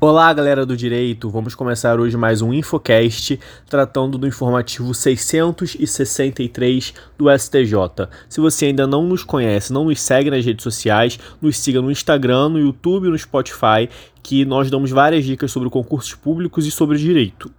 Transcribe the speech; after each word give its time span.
Olá, 0.00 0.32
galera 0.34 0.66
do 0.66 0.76
direito. 0.76 1.30
Vamos 1.30 1.54
começar 1.54 2.00
hoje 2.00 2.16
mais 2.16 2.42
um 2.42 2.52
Infocast 2.52 3.38
tratando 3.70 4.18
do 4.18 4.26
informativo 4.26 4.92
663 4.92 6.92
do 7.16 7.26
STJ. 7.38 8.08
Se 8.28 8.40
você 8.40 8.66
ainda 8.66 8.88
não 8.88 9.06
nos 9.06 9.22
conhece, 9.22 9.72
não 9.72 9.84
nos 9.84 10.00
segue 10.00 10.30
nas 10.30 10.44
redes 10.44 10.64
sociais, 10.64 11.16
nos 11.40 11.56
siga 11.58 11.80
no 11.80 11.92
Instagram, 11.92 12.48
no 12.50 12.58
YouTube, 12.58 13.08
no 13.08 13.16
Spotify, 13.16 13.88
que 14.22 14.44
nós 14.44 14.68
damos 14.68 14.90
várias 14.90 15.24
dicas 15.24 15.52
sobre 15.52 15.70
concursos 15.70 16.14
públicos 16.14 16.66
e 16.66 16.72
sobre 16.72 16.98
direito. 16.98 17.50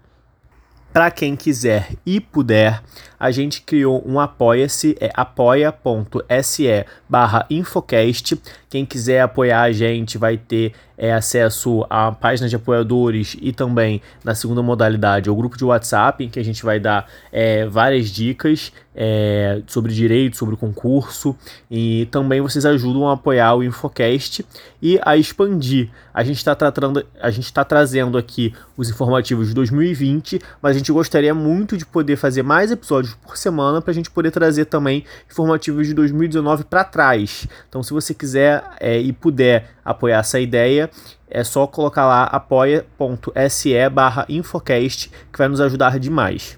Para 0.96 1.12
quem 1.12 1.36
quiser 1.36 1.90
e 2.06 2.22
puder, 2.22 2.82
a 3.20 3.30
gente 3.30 3.64
criou 3.64 4.02
um 4.08 4.18
apoia-se, 4.18 4.96
é 4.98 5.12
apoia.se 5.14 6.86
barra 7.10 7.46
Infocast. 7.50 8.42
Quem 8.70 8.86
quiser 8.86 9.20
apoiar 9.20 9.64
a 9.64 9.74
gente 9.74 10.18
vai 10.18 10.38
ter 10.38 10.72
é, 10.98 11.14
acesso 11.14 11.86
à 11.90 12.12
página 12.12 12.48
de 12.48 12.56
apoiadores 12.56 13.36
e 13.42 13.52
também, 13.52 14.02
na 14.24 14.36
segunda 14.36 14.62
modalidade, 14.62 15.30
ao 15.30 15.36
grupo 15.36 15.58
de 15.58 15.66
WhatsApp, 15.66 16.24
em 16.24 16.30
que 16.30 16.40
a 16.40 16.44
gente 16.44 16.64
vai 16.64 16.80
dar 16.80 17.08
é, 17.32 17.66
várias 17.66 18.10
dicas 18.10 18.72
é, 18.96 19.62
sobre 19.68 19.94
direito, 19.94 20.38
sobre 20.38 20.56
concurso. 20.56 21.36
E 21.70 22.08
também 22.12 22.40
vocês 22.42 22.66
ajudam 22.66 23.10
a 23.10 23.14
apoiar 23.14 23.56
o 23.56 23.64
Infocast 23.64 24.46
e 24.82 25.00
a 25.04 25.18
expandir. 25.18 25.90
A 26.14 26.24
gente 26.24 26.38
está 26.38 26.56
tratando, 26.56 27.06
a 27.20 27.30
gente 27.30 27.46
está 27.46 27.64
trazendo 27.64 28.18
aqui 28.18 28.54
os 28.78 28.90
informativos 28.90 29.50
de 29.50 29.54
2020, 29.54 30.40
mas 30.62 30.76
a 30.76 30.80
gente 30.80 30.92
gostaria 30.92 31.34
muito 31.34 31.76
de 31.76 31.86
poder 31.86 32.16
fazer 32.16 32.44
mais 32.44 32.72
episódios 32.72 33.14
por 33.16 33.36
semana 33.38 33.82
para 33.82 33.92
a 33.92 33.94
gente 33.94 34.10
poder 34.10 34.32
trazer 34.32 34.66
também 34.66 35.04
informativos 35.30 35.88
de 35.88 35.94
2019 35.94 36.64
para 36.64 36.84
trás. 36.84 37.48
Então, 37.68 37.84
se 37.84 37.92
você 37.92 38.14
quiser 38.14 38.64
é, 38.80 38.98
e 39.00 39.12
puder 39.12 39.72
apoiar 39.84 40.20
essa 40.20 40.40
ideia, 40.40 40.85
é 41.30 41.44
só 41.44 41.68
colocar 41.68 42.06
lá 42.06 42.24
apoia.se 42.24 43.90
barra 43.90 44.26
Infocast, 44.30 45.10
que 45.32 45.38
vai 45.38 45.48
nos 45.48 45.62
ajudar 45.62 46.00
demais. 46.00 46.58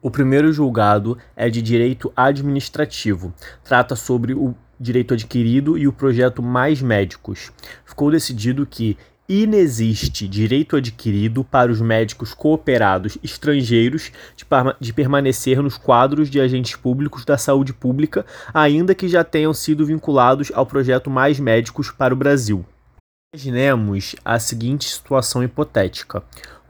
O 0.00 0.10
primeiro 0.10 0.52
julgado 0.52 1.16
é 1.36 1.48
de 1.48 1.62
direito 1.62 2.12
administrativo. 2.16 3.32
Trata 3.62 3.94
sobre 3.94 4.34
o 4.34 4.54
direito 4.78 5.14
adquirido 5.14 5.78
e 5.78 5.86
o 5.86 5.92
projeto 5.92 6.42
Mais 6.42 6.82
Médicos. 6.82 7.52
Ficou 7.84 8.10
decidido 8.10 8.66
que 8.66 8.98
inexiste 9.28 10.26
direito 10.26 10.76
adquirido 10.76 11.44
para 11.44 11.70
os 11.70 11.80
médicos 11.80 12.34
cooperados 12.34 13.16
estrangeiros 13.22 14.10
de, 14.36 14.44
de, 14.80 14.92
permanecer 14.92 15.62
nos 15.62 15.78
quadros 15.78 16.28
de 16.28 16.40
agentes 16.40 16.76
públicos 16.76 17.24
da 17.24 17.38
saúde 17.38 17.72
pública, 17.72 18.26
ainda 18.52 18.94
que 18.94 19.08
já 19.08 19.22
tenham 19.22 19.54
sido 19.54 19.86
vinculados 19.86 20.50
ao 20.52 20.66
projeto 20.66 21.08
Mais 21.08 21.38
Médicos 21.38 21.90
para 21.90 22.12
o 22.12 22.16
Brasil. 22.16 22.64
Imaginemos 23.34 24.14
a 24.22 24.38
seguinte 24.38 24.86
situação 24.86 25.42
hipotética. 25.42 26.22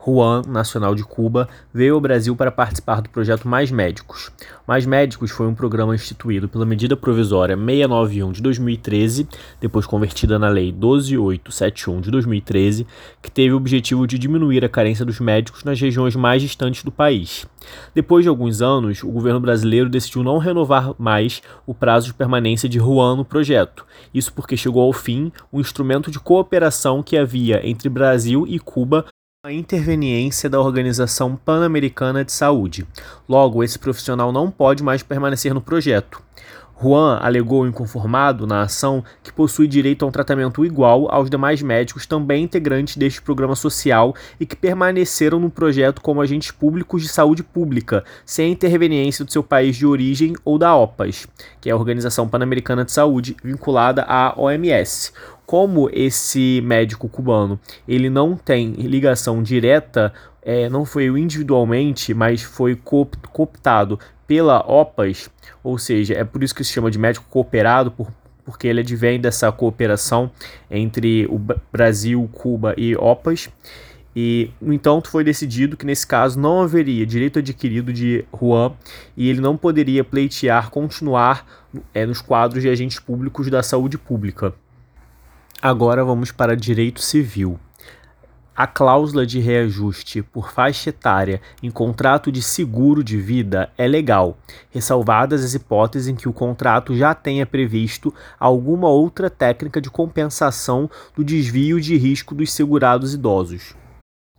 Juan, 0.04 0.42
nacional 0.48 0.96
de 0.96 1.04
Cuba, 1.04 1.48
veio 1.72 1.94
ao 1.94 2.00
Brasil 2.00 2.34
para 2.34 2.50
participar 2.50 3.00
do 3.00 3.08
projeto 3.08 3.46
Mais 3.46 3.70
Médicos. 3.70 4.32
Mais 4.66 4.84
Médicos 4.84 5.30
foi 5.30 5.46
um 5.46 5.54
programa 5.54 5.94
instituído 5.94 6.48
pela 6.48 6.66
medida 6.66 6.96
provisória 6.96 7.56
691 7.56 8.32
de 8.32 8.42
2013, 8.42 9.28
depois 9.60 9.86
convertida 9.86 10.40
na 10.40 10.48
lei 10.48 10.72
12871 10.72 12.00
de 12.00 12.10
2013, 12.10 12.86
que 13.22 13.30
teve 13.30 13.54
o 13.54 13.56
objetivo 13.56 14.04
de 14.04 14.18
diminuir 14.18 14.64
a 14.64 14.68
carência 14.68 15.04
dos 15.04 15.20
médicos 15.20 15.62
nas 15.62 15.80
regiões 15.80 16.16
mais 16.16 16.42
distantes 16.42 16.82
do 16.82 16.90
país. 16.90 17.46
Depois 17.94 18.24
de 18.24 18.28
alguns 18.28 18.60
anos, 18.60 19.04
o 19.04 19.08
governo 19.08 19.38
brasileiro 19.38 19.88
decidiu 19.88 20.24
não 20.24 20.38
renovar 20.38 20.94
mais 20.98 21.42
o 21.64 21.72
prazo 21.72 22.08
de 22.08 22.14
permanência 22.14 22.68
de 22.68 22.78
Juan 22.78 23.14
no 23.14 23.24
projeto. 23.24 23.86
Isso 24.12 24.32
porque 24.32 24.56
chegou 24.56 24.82
ao 24.82 24.92
fim 24.92 25.30
um 25.52 25.60
instrumento 25.60 26.10
de 26.10 26.18
cooperação 26.18 27.04
que 27.04 27.16
havia 27.16 27.64
entre 27.64 27.88
Brasil 27.88 28.44
e 28.48 28.58
Cuba 28.58 29.06
a 29.44 29.52
interveniência 29.52 30.48
da 30.48 30.60
Organização 30.60 31.34
Pan-Americana 31.34 32.24
de 32.24 32.30
Saúde. 32.30 32.86
Logo, 33.28 33.64
esse 33.64 33.76
profissional 33.76 34.30
não 34.30 34.48
pode 34.48 34.84
mais 34.84 35.02
permanecer 35.02 35.52
no 35.52 35.60
projeto. 35.60 36.22
Juan 36.80 37.18
alegou 37.20 37.66
inconformado 37.66 38.46
na 38.46 38.62
ação 38.62 39.04
que 39.20 39.32
possui 39.32 39.66
direito 39.66 40.04
a 40.04 40.08
um 40.08 40.12
tratamento 40.12 40.64
igual 40.64 41.12
aos 41.12 41.28
demais 41.28 41.60
médicos 41.60 42.06
também 42.06 42.44
integrantes 42.44 42.96
deste 42.96 43.20
programa 43.20 43.56
social 43.56 44.14
e 44.38 44.46
que 44.46 44.54
permaneceram 44.54 45.40
no 45.40 45.50
projeto 45.50 46.00
como 46.00 46.20
agentes 46.20 46.52
públicos 46.52 47.02
de 47.02 47.08
saúde 47.08 47.42
pública, 47.42 48.04
sem 48.24 48.46
a 48.46 48.52
interveniência 48.52 49.24
do 49.24 49.32
seu 49.32 49.42
país 49.42 49.76
de 49.76 49.84
origem 49.84 50.34
ou 50.44 50.56
da 50.56 50.76
OPAS, 50.76 51.26
que 51.60 51.68
é 51.68 51.72
a 51.72 51.76
Organização 51.76 52.28
Pan-Americana 52.28 52.84
de 52.84 52.92
Saúde, 52.92 53.36
vinculada 53.42 54.04
à 54.06 54.40
OMS 54.40 55.12
como 55.52 55.90
esse 55.92 56.62
médico 56.62 57.10
cubano 57.10 57.60
ele 57.86 58.08
não 58.08 58.34
tem 58.34 58.72
ligação 58.72 59.42
direta, 59.42 60.10
é, 60.40 60.66
não 60.70 60.86
foi 60.86 61.08
individualmente, 61.08 62.14
mas 62.14 62.42
foi 62.42 62.74
cooptado 62.74 64.00
pela 64.26 64.60
OPAS, 64.60 65.28
ou 65.62 65.76
seja, 65.76 66.14
é 66.14 66.24
por 66.24 66.42
isso 66.42 66.54
que 66.54 66.64
se 66.64 66.72
chama 66.72 66.90
de 66.90 66.98
médico 66.98 67.26
cooperado, 67.28 67.90
por, 67.90 68.10
porque 68.46 68.66
ele 68.66 68.80
advém 68.80 69.20
dessa 69.20 69.52
cooperação 69.52 70.30
entre 70.70 71.26
o 71.26 71.38
Brasil, 71.70 72.26
Cuba 72.32 72.74
e 72.78 72.96
OPAS. 72.96 73.50
E, 74.16 74.50
no 74.58 74.72
entanto, 74.72 75.10
foi 75.10 75.22
decidido 75.22 75.76
que 75.76 75.84
nesse 75.84 76.06
caso 76.06 76.40
não 76.40 76.62
haveria 76.62 77.04
direito 77.04 77.40
adquirido 77.40 77.92
de 77.92 78.24
Juan 78.34 78.72
e 79.14 79.28
ele 79.28 79.42
não 79.42 79.58
poderia 79.58 80.02
pleitear 80.02 80.70
continuar 80.70 81.46
é, 81.92 82.06
nos 82.06 82.22
quadros 82.22 82.62
de 82.62 82.70
agentes 82.70 82.98
públicos 82.98 83.50
da 83.50 83.62
saúde 83.62 83.98
pública. 83.98 84.54
Agora 85.64 86.04
vamos 86.04 86.32
para 86.32 86.56
direito 86.56 87.00
civil. 87.00 87.56
A 88.52 88.66
cláusula 88.66 89.24
de 89.24 89.38
reajuste 89.38 90.20
por 90.20 90.50
faixa 90.50 90.90
etária 90.90 91.40
em 91.62 91.70
contrato 91.70 92.32
de 92.32 92.42
seguro 92.42 93.04
de 93.04 93.16
vida 93.16 93.70
é 93.78 93.86
legal, 93.86 94.36
ressalvadas 94.72 95.44
as 95.44 95.54
hipóteses 95.54 96.08
em 96.08 96.16
que 96.16 96.28
o 96.28 96.32
contrato 96.32 96.96
já 96.96 97.14
tenha 97.14 97.46
previsto 97.46 98.12
alguma 98.40 98.88
outra 98.88 99.30
técnica 99.30 99.80
de 99.80 99.88
compensação 99.88 100.90
do 101.14 101.22
desvio 101.22 101.80
de 101.80 101.96
risco 101.96 102.34
dos 102.34 102.52
segurados 102.52 103.14
idosos. 103.14 103.76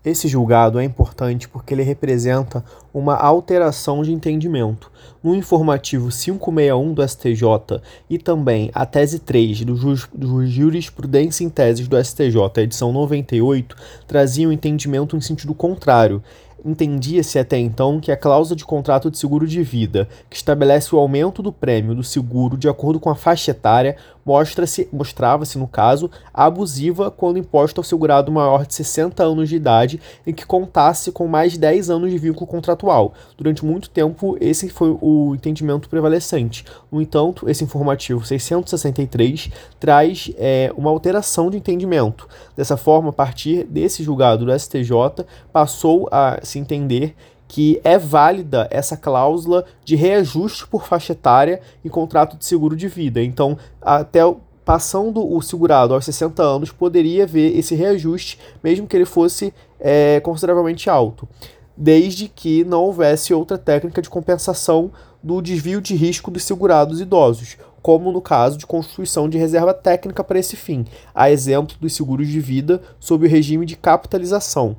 Esse 0.06 0.28
julgado 0.28 0.80
é 0.80 0.84
importante 0.84 1.48
porque 1.48 1.74
ele 1.74 1.82
representa 1.82 2.62
uma 2.94 3.16
alteração 3.16 4.04
de 4.04 4.12
entendimento. 4.12 4.92
No 5.24 5.34
informativo 5.34 6.10
561 6.10 6.94
do 6.94 7.08
STJ 7.08 7.82
e 8.10 8.18
também 8.18 8.70
a 8.74 8.86
tese 8.86 9.20
3 9.20 9.64
do, 9.64 9.76
do 10.14 10.46
Jurisprudência 10.46 11.46
em 11.46 11.50
Teses 11.50 11.88
do 11.88 12.04
STJ, 12.04 12.36
edição 12.58 12.92
98, 12.92 13.78
trazia 14.06 14.50
um 14.50 14.52
entendimento 14.52 15.16
em 15.16 15.22
sentido 15.22 15.54
contrário. 15.54 16.22
Entendia-se 16.66 17.38
até 17.40 17.58
então 17.58 18.00
que 18.00 18.12
a 18.12 18.16
cláusula 18.16 18.56
de 18.56 18.64
contrato 18.64 19.12
de 19.12 19.18
seguro 19.18 19.46
de 19.46 19.62
vida, 19.64 20.08
que 20.30 20.36
estabelece 20.36 20.96
o 20.96 21.00
aumento 21.00 21.42
do 21.42 21.52
prêmio 21.52 21.94
do 21.94 22.04
seguro 22.04 22.58
de 22.58 22.70
acordo 22.70 23.02
com 23.02 23.10
a 23.10 23.16
faixa 23.16 23.52
etária, 23.52 23.98
mostra-se, 24.26 24.88
mostrava-se, 24.92 25.58
no 25.58 25.68
caso, 25.68 26.10
abusiva 26.34 27.12
quando 27.12 27.40
imposta 27.40 27.80
ao 27.80 27.84
segurado 27.84 28.32
maior 28.32 28.66
de 28.66 28.74
60 28.74 29.24
anos 29.24 29.50
de 29.50 29.56
idade 29.56 30.02
e 30.26 30.34
que 30.34 30.46
contasse 30.46 31.12
com 31.12 31.28
mais 31.28 31.54
de 31.54 31.60
10 31.60 31.90
anos 31.90 32.12
de 32.12 32.18
vínculo 32.18 32.48
contratual. 32.48 33.14
Durante 33.38 33.66
muito 33.66 33.90
tempo, 33.90 34.38
esse 34.40 34.70
foi 34.70 34.98
o 35.02 35.36
entendimento 35.36 35.90
prevalecente. 35.90 36.66
No 36.92 37.02
entanto, 37.02 37.50
esse 37.50 37.64
informativo 37.64 38.26
663 38.26 39.50
traz 39.80 40.32
é, 40.38 40.72
uma 40.78 40.90
alteração 40.90 41.50
de 41.50 41.58
entendimento. 41.58 42.28
Dessa 42.56 42.78
forma, 42.78 43.10
a 43.10 43.14
partir 43.14 43.66
desse 43.66 44.04
julgado 44.04 44.46
do 44.46 44.60
STJ, 44.60 45.26
passou 45.52 46.08
a 46.12 46.40
se 46.44 46.60
entender 46.60 47.16
que 47.54 47.80
é 47.84 48.00
válida 48.00 48.68
essa 48.72 48.98
cláusula 48.98 49.64
de 49.86 49.96
reajuste 49.96 50.66
por 50.66 50.88
faixa 50.88 51.12
etária 51.12 51.62
em 51.86 51.88
contrato 51.88 52.36
de 52.36 52.46
seguro 52.46 52.76
de 52.76 52.88
vida. 52.88 53.22
Então, 53.22 53.56
até 53.80 54.22
passando 54.66 55.24
o 55.32 55.40
segurado 55.40 55.94
aos 55.94 56.04
60 56.04 56.42
anos, 56.42 56.72
poderia 56.72 57.26
haver 57.26 57.56
esse 57.56 57.76
reajuste, 57.76 58.40
mesmo 58.64 58.88
que 58.88 58.98
ele 58.98 59.06
fosse 59.06 59.54
é, 59.80 60.20
consideravelmente 60.22 60.90
alto, 60.90 61.30
desde 61.78 62.28
que 62.28 62.64
não 62.64 62.86
houvesse 62.86 63.36
outra 63.36 63.60
técnica 63.60 64.02
de 64.02 64.10
compensação 64.10 64.92
do 65.22 65.40
desvio 65.40 65.80
de 65.80 65.94
risco 65.94 66.32
dos 66.32 66.44
segurados 66.44 67.00
idosos, 67.00 67.58
como 67.84 68.12
no 68.12 68.20
caso 68.20 68.58
de 68.58 68.66
constituição 68.66 69.30
de 69.30 69.38
reserva 69.38 69.76
técnica 69.76 70.24
para 70.24 70.40
esse 70.40 70.56
fim, 70.56 70.86
a 71.14 71.30
exemplo 71.30 71.78
dos 71.80 71.94
seguros 71.94 72.28
de 72.28 72.40
vida 72.40 72.82
sob 73.00 73.28
o 73.28 73.30
regime 73.30 73.64
de 73.64 73.76
capitalização. 73.76 74.76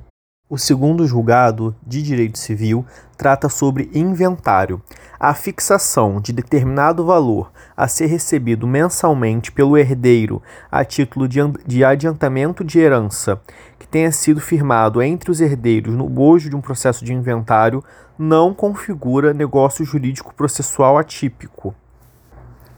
O 0.47 0.59
segundo 0.59 1.07
julgado 1.07 1.75
de 1.81 2.03
direito 2.03 2.37
civil 2.37 2.85
trata 3.17 3.49
sobre 3.49 3.89
inventário. 3.95 4.79
A 5.19 5.33
fixação 5.33 6.21
de 6.21 6.31
determinado 6.31 7.03
valor 7.03 7.51
a 7.75 7.87
ser 7.87 8.05
recebido 8.05 8.67
mensalmente 8.67 9.51
pelo 9.51 9.75
herdeiro 9.75 10.43
a 10.71 10.85
título 10.85 11.27
de 11.27 11.83
adiantamento 11.83 12.63
de 12.63 12.77
herança 12.77 13.41
que 13.79 13.87
tenha 13.87 14.11
sido 14.11 14.39
firmado 14.39 15.01
entre 15.01 15.31
os 15.31 15.41
herdeiros 15.41 15.95
no 15.95 16.07
bojo 16.07 16.47
de 16.47 16.55
um 16.55 16.61
processo 16.61 17.03
de 17.03 17.11
inventário 17.11 17.83
não 18.15 18.53
configura 18.53 19.33
negócio 19.33 19.83
jurídico 19.83 20.31
processual 20.35 20.95
atípico. 20.99 21.73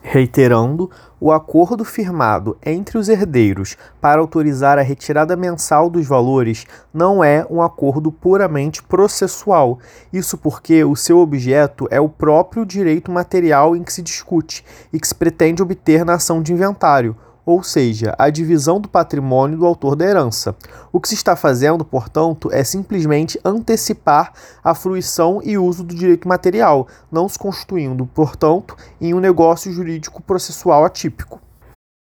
Reiterando, 0.09 0.89
o 1.19 1.33
acordo 1.33 1.83
firmado 1.83 2.56
entre 2.65 2.98
os 2.98 3.09
herdeiros 3.09 3.75
para 4.00 4.21
autorizar 4.21 4.80
a 4.80 4.81
retirada 4.81 5.36
mensal 5.36 5.89
dos 5.89 6.07
valores 6.07 6.65
não 6.94 7.21
é 7.21 7.45
um 7.50 7.62
acordo 7.62 8.09
puramente 8.09 8.81
processual. 8.81 9.80
Isso 10.13 10.38
porque 10.38 10.81
o 10.81 10.95
seu 10.95 11.19
objeto 11.19 11.89
é 11.92 12.00
o 12.00 12.07
próprio 12.07 12.65
direito 12.65 13.12
material 13.12 13.75
em 13.75 13.83
que 13.83 13.92
se 13.92 14.01
discute 14.01 14.63
e 14.94 15.00
que 15.00 15.06
se 15.09 15.13
pretende 15.13 15.62
obter 15.62 16.06
na 16.06 16.13
ação 16.13 16.42
de 16.42 16.53
inventário 16.53 17.13
ou 17.48 17.64
seja, 17.64 18.14
a 18.20 18.30
divisão 18.30 18.78
do 18.78 18.90
patrimônio 18.90 19.58
do 19.58 19.66
autor 19.66 19.96
da 19.96 20.04
herança. 20.04 20.54
O 20.92 21.00
que 21.00 21.08
se 21.08 21.16
está 21.16 21.34
fazendo, 21.34 21.86
portanto, 21.86 22.50
é 22.52 22.62
simplesmente 22.62 23.40
antecipar 23.44 24.34
a 24.62 24.76
fruição 24.76 25.40
e 25.42 25.58
uso 25.58 25.82
do 25.82 25.96
direito 25.96 26.28
material, 26.28 26.90
não 27.10 27.30
se 27.30 27.40
constituindo, 27.40 28.06
portanto, 28.06 28.76
em 29.00 29.14
um 29.14 29.22
negócio 29.22 29.72
jurídico 29.72 30.22
processual 30.22 30.84
atípico. 30.84 31.40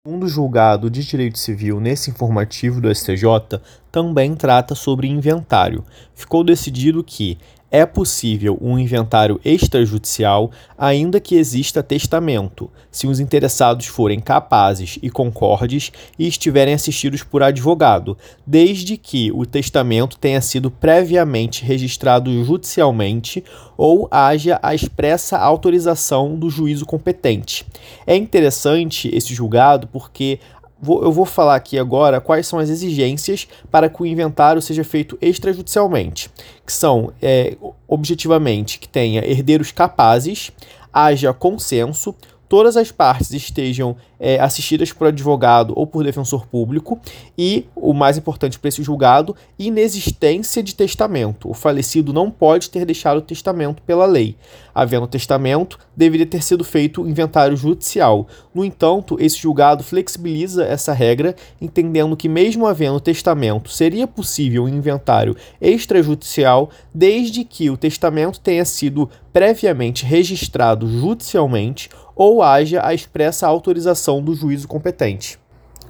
Segundo 0.07 0.27
julgado 0.29 0.89
de 0.89 1.05
direito 1.05 1.39
civil 1.39 1.79
nesse 1.79 2.11
informativo 2.11 2.81
do 2.81 2.95
STJ, 2.95 3.61
também 3.93 4.35
trata 4.35 4.75
sobre 4.75 5.09
inventário. 5.09 5.85
Ficou 6.15 6.43
decidido 6.43 7.05
que 7.05 7.39
é 7.75 7.85
possível 7.85 8.57
um 8.61 8.79
inventário 8.79 9.41
extrajudicial, 9.45 10.53
ainda 10.79 11.19
que 11.19 11.35
exista 11.35 11.83
testamento, 11.83 12.71
se 12.89 13.09
os 13.09 13.19
interessados 13.19 13.87
forem 13.87 14.21
capazes 14.21 14.97
e 15.03 15.11
concordes 15.11 15.91
e 16.17 16.29
estiverem 16.29 16.73
assistidos 16.73 17.25
por 17.25 17.43
advogado, 17.43 18.17
desde 18.47 18.97
que 18.97 19.33
o 19.33 19.45
testamento 19.45 20.17
tenha 20.19 20.41
sido 20.41 20.71
previamente 20.71 21.65
registrado 21.65 22.45
judicialmente 22.45 23.43
ou 23.77 24.07
haja 24.09 24.61
a 24.63 24.73
expressa 24.73 25.37
autorização 25.37 26.39
do 26.39 26.49
juízo 26.49 26.87
competente. 26.87 27.67
É 28.07 28.15
interessante 28.15 29.13
esse 29.13 29.35
julgado 29.35 29.89
porque 29.89 30.39
eu 30.87 31.13
vou 31.13 31.25
falar 31.25 31.57
aqui 31.57 31.79
agora 31.79 32.21
quais 32.21 32.47
são 32.47 32.59
as 32.59 32.69
exigências 32.69 33.49
para 33.71 33.89
que 33.89 34.03
o 34.03 34.07
inventário 34.07 34.61
seja 34.61 34.85
feito 34.85 35.19
extrajudicialmente, 35.21 36.31
que 36.65 36.73
são, 36.73 37.13
é, 37.21 37.57
objetivamente, 37.89 38.79
que 38.79 38.89
tenha 38.89 39.25
herdeiros 39.25 39.73
capazes, 39.73 40.51
haja 40.93 41.33
consenso, 41.33 42.15
todas 42.49 42.77
as 42.77 42.91
partes 42.91 43.33
estejam 43.33 43.97
é, 44.19 44.41
assistidas 44.41 44.93
por 44.93 45.09
advogado 45.09 45.75
ou 45.77 45.87
por 45.87 46.05
defensor 46.05 46.47
público 46.47 46.99
e, 47.37 47.67
o 47.75 47.93
mais 47.93 48.17
importante 48.17 48.59
para 48.59 48.69
esse 48.69 48.83
julgado, 48.83 49.37
inexistência 49.59 50.63
de 50.63 50.75
testamento. 50.75 51.51
O 51.51 51.55
falecido 51.55 52.13
não 52.13 52.31
pode 52.31 52.71
ter 52.71 52.85
deixado 52.87 53.21
testamento 53.21 53.83
pela 53.83 54.07
lei. 54.07 54.37
Havendo 54.75 55.07
testamento, 55.07 55.79
deveria 55.97 56.27
ter 56.27 56.43
sido 56.43 56.65
feito 56.65 57.03
o 57.03 57.09
inventário 57.09 57.57
judicial. 57.57 58.27
No 58.55 58.65
entanto, 58.65 59.17
esse 59.21 59.39
julgado 59.39 59.85
flexibiliza 59.85 60.65
essa 60.65 60.93
regra, 60.93 61.37
entendendo 61.61 62.17
que, 62.17 62.29
mesmo 62.29 62.67
havendo 62.67 62.99
testamento, 62.99 63.71
seria 63.71 64.07
possível 64.07 64.65
um 64.65 64.69
inventário 64.69 65.37
extrajudicial 65.61 66.71
desde 66.93 67.45
que 67.45 67.71
o 67.71 67.77
testamento 67.77 68.41
tenha 68.41 68.65
sido 68.65 69.09
previamente 69.33 70.05
registrado 70.05 70.89
judicialmente 70.89 71.91
ou 72.15 72.43
haja 72.43 72.85
a 72.85 72.95
expressa 72.95 73.47
autorização 73.47 74.23
do 74.23 74.35
juízo 74.35 74.69
competente. 74.69 75.39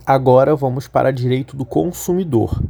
Agora 0.07 0.55
vamos 0.55 0.87
para 0.87 1.13
direito 1.13 1.57
do 1.57 1.65
consumidor, 1.65 2.63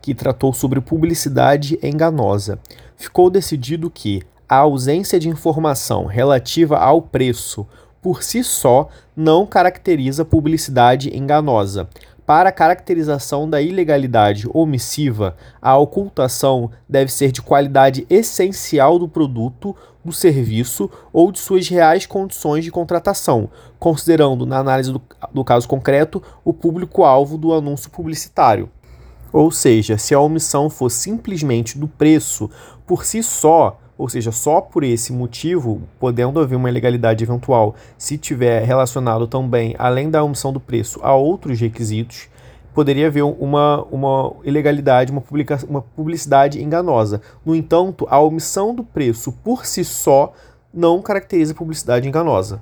que 0.00 0.14
tratou 0.14 0.52
sobre 0.52 0.80
publicidade 0.80 1.78
enganosa. 1.82 2.58
Ficou 2.96 3.30
decidido 3.30 3.90
que 3.90 4.22
a 4.48 4.56
ausência 4.56 5.18
de 5.18 5.28
informação 5.28 6.06
relativa 6.06 6.78
ao 6.78 7.00
preço 7.00 7.66
por 8.02 8.22
si 8.22 8.42
só 8.42 8.88
não 9.16 9.46
caracteriza 9.46 10.24
publicidade 10.24 11.16
enganosa. 11.16 11.88
Para 12.24 12.50
a 12.50 12.52
caracterização 12.52 13.50
da 13.50 13.60
ilegalidade 13.60 14.48
omissiva, 14.54 15.36
a 15.60 15.76
ocultação 15.76 16.70
deve 16.88 17.12
ser 17.12 17.32
de 17.32 17.42
qualidade 17.42 18.06
essencial 18.08 18.96
do 18.96 19.08
produto, 19.08 19.74
do 20.04 20.12
serviço 20.12 20.88
ou 21.12 21.32
de 21.32 21.40
suas 21.40 21.68
reais 21.68 22.06
condições 22.06 22.64
de 22.64 22.70
contratação, 22.70 23.50
considerando, 23.76 24.46
na 24.46 24.58
análise 24.58 24.92
do, 24.92 25.02
do 25.34 25.44
caso 25.44 25.66
concreto, 25.66 26.22
o 26.44 26.52
público-alvo 26.52 27.36
do 27.36 27.52
anúncio 27.52 27.90
publicitário. 27.90 28.70
Ou 29.32 29.50
seja, 29.50 29.98
se 29.98 30.14
a 30.14 30.20
omissão 30.20 30.70
for 30.70 30.90
simplesmente 30.90 31.76
do 31.76 31.88
preço 31.88 32.48
por 32.86 33.04
si 33.04 33.20
só, 33.20 33.80
ou 34.02 34.08
seja, 34.08 34.32
só 34.32 34.60
por 34.60 34.82
esse 34.82 35.12
motivo, 35.12 35.80
podendo 36.00 36.40
haver 36.40 36.56
uma 36.56 36.68
ilegalidade 36.68 37.22
eventual, 37.22 37.76
se 37.96 38.18
tiver 38.18 38.64
relacionado 38.64 39.28
também, 39.28 39.76
além 39.78 40.10
da 40.10 40.24
omissão 40.24 40.52
do 40.52 40.58
preço, 40.58 40.98
a 41.04 41.14
outros 41.14 41.60
requisitos, 41.60 42.28
poderia 42.74 43.06
haver 43.06 43.22
uma, 43.22 43.84
uma 43.92 44.32
ilegalidade, 44.42 45.12
uma, 45.12 45.20
publica, 45.20 45.56
uma 45.68 45.82
publicidade 45.82 46.60
enganosa. 46.60 47.22
No 47.46 47.54
entanto, 47.54 48.04
a 48.10 48.18
omissão 48.18 48.74
do 48.74 48.82
preço 48.82 49.30
por 49.30 49.64
si 49.64 49.84
só 49.84 50.32
não 50.74 51.00
caracteriza 51.00 51.54
publicidade 51.54 52.08
enganosa. 52.08 52.60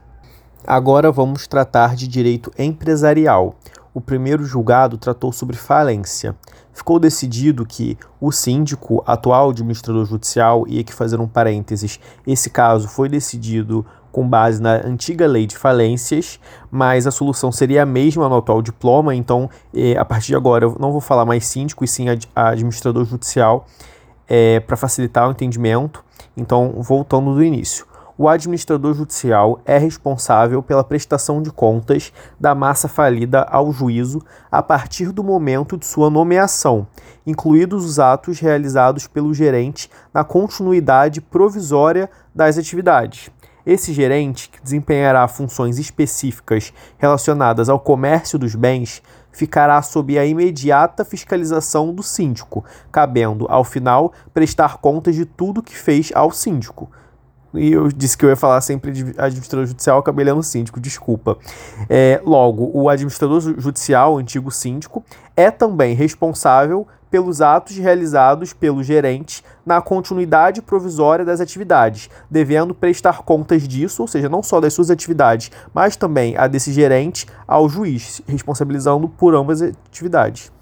Agora 0.67 1.11
vamos 1.11 1.47
tratar 1.47 1.97
de 1.97 2.07
direito 2.07 2.53
empresarial. 2.59 3.55
O 3.93 4.01
primeiro 4.01 4.45
julgado 4.45 4.97
tratou 4.97 5.33
sobre 5.33 5.57
falência 5.57 6.37
ficou 6.73 6.99
decidido 6.99 7.67
que 7.67 7.99
o 8.21 8.33
síndico, 8.33 9.03
atual 9.07 9.51
administrador 9.51 10.05
judicial, 10.07 10.65
e 10.67 10.79
aqui 10.79 10.93
fazer 10.93 11.21
um 11.21 11.27
parênteses, 11.27 12.01
esse 12.27 12.49
caso 12.49 12.89
foi 12.89 13.09
decidido 13.09 13.85
com 14.11 14.27
base 14.29 14.61
na 14.61 14.75
antiga 14.85 15.27
lei 15.27 15.47
de 15.47 15.57
falências, 15.57 16.41
mas 16.71 17.07
a 17.07 17.11
solução 17.11 17.53
seria 17.53 17.83
a 17.83 17.87
mesma 17.87 18.29
no 18.29 18.37
atual 18.37 18.61
diploma, 18.63 19.15
então 19.15 19.49
eh, 19.75 19.97
a 19.97 20.05
partir 20.05 20.29
de 20.29 20.37
agora 20.37 20.65
eu 20.65 20.77
não 20.81 20.91
vou 20.91 21.01
falar 21.01 21.25
mais 21.25 21.47
síndico 21.47 21.85
e 21.85 21.89
sim 21.89 22.07
administrador 22.35 23.05
judicial 23.05 23.67
eh, 24.29 24.59
para 24.61 24.77
facilitar 24.77 25.29
o 25.29 25.31
entendimento. 25.31 26.05
Então, 26.37 26.75
voltando 26.79 27.35
do 27.35 27.43
início 27.43 27.87
o 28.23 28.29
administrador 28.29 28.93
judicial 28.93 29.63
é 29.65 29.79
responsável 29.79 30.63
pela 30.63 30.85
prestação 30.85 31.41
de 31.41 31.51
contas 31.51 32.13
da 32.39 32.55
massa 32.55 32.87
falida 32.87 33.41
ao 33.45 33.73
juízo 33.73 34.21
a 34.53 34.63
partir 34.63 35.11
do 35.11 35.25
momento 35.25 35.75
de 35.79 35.87
sua 35.87 36.11
nomeação, 36.11 36.87
incluídos 37.27 37.83
os 37.83 37.99
atos 37.99 38.39
realizados 38.39 39.07
pelo 39.07 39.33
gerente 39.33 39.91
na 40.13 40.23
continuidade 40.23 41.19
provisória 41.19 42.11
das 42.35 42.59
atividades. 42.59 43.31
Esse 43.65 43.91
gerente, 43.91 44.51
que 44.51 44.63
desempenhará 44.63 45.27
funções 45.27 45.79
específicas 45.79 46.75
relacionadas 46.99 47.71
ao 47.71 47.81
comércio 47.81 48.39
dos 48.39 48.55
bens, 48.55 49.03
ficará 49.33 49.81
sob 49.81 50.19
a 50.19 50.27
imediata 50.27 51.07
fiscalização 51.07 51.95
do 51.95 52.03
síndico, 52.03 52.67
cabendo, 52.93 53.47
ao 53.49 53.65
final, 53.65 54.13
prestar 54.35 54.77
contas 54.77 55.15
de 55.15 55.25
tudo 55.25 55.63
que 55.63 55.75
fez 55.75 56.13
ao 56.15 56.31
síndico 56.31 56.91
e 57.55 57.73
eu 57.73 57.89
disse 57.89 58.17
que 58.17 58.25
eu 58.25 58.29
ia 58.29 58.37
falar 58.37 58.61
sempre 58.61 58.93
de 58.93 59.03
administrador 59.19 59.67
judicial, 59.67 59.99
acabei 59.99 60.25
lendo 60.25 60.43
síndico, 60.43 60.81
desculpa. 60.81 61.37
É, 61.89 62.21
logo, 62.25 62.71
o 62.73 62.89
administrador 62.89 63.41
judicial, 63.41 64.19
antigo 64.19 64.51
síndico, 64.51 65.05
é 65.37 65.51
também 65.51 65.95
responsável 65.95 66.87
pelos 67.11 67.41
atos 67.43 67.77
realizados 67.77 68.53
pelo 68.53 68.83
gerente 68.83 69.43
na 69.67 69.83
continuidade 69.83 70.63
provisória 70.63 71.25
das 71.25 71.41
atividades, 71.41 72.09
devendo 72.31 72.73
prestar 72.73 73.23
contas 73.23 73.67
disso, 73.67 74.03
ou 74.03 74.09
seja, 74.09 74.29
não 74.29 74.43
só 74.43 74.61
das 74.61 74.73
suas 74.73 74.91
atividades, 74.91 75.51
mas 75.75 75.97
também 75.97 76.37
a 76.37 76.47
desse 76.47 76.73
gerente 76.73 77.27
ao 77.49 77.69
juiz, 77.69 78.23
responsabilizando 78.29 79.09
por 79.09 79.35
ambas 79.35 79.61
as 79.61 79.73
atividades. 79.89 80.53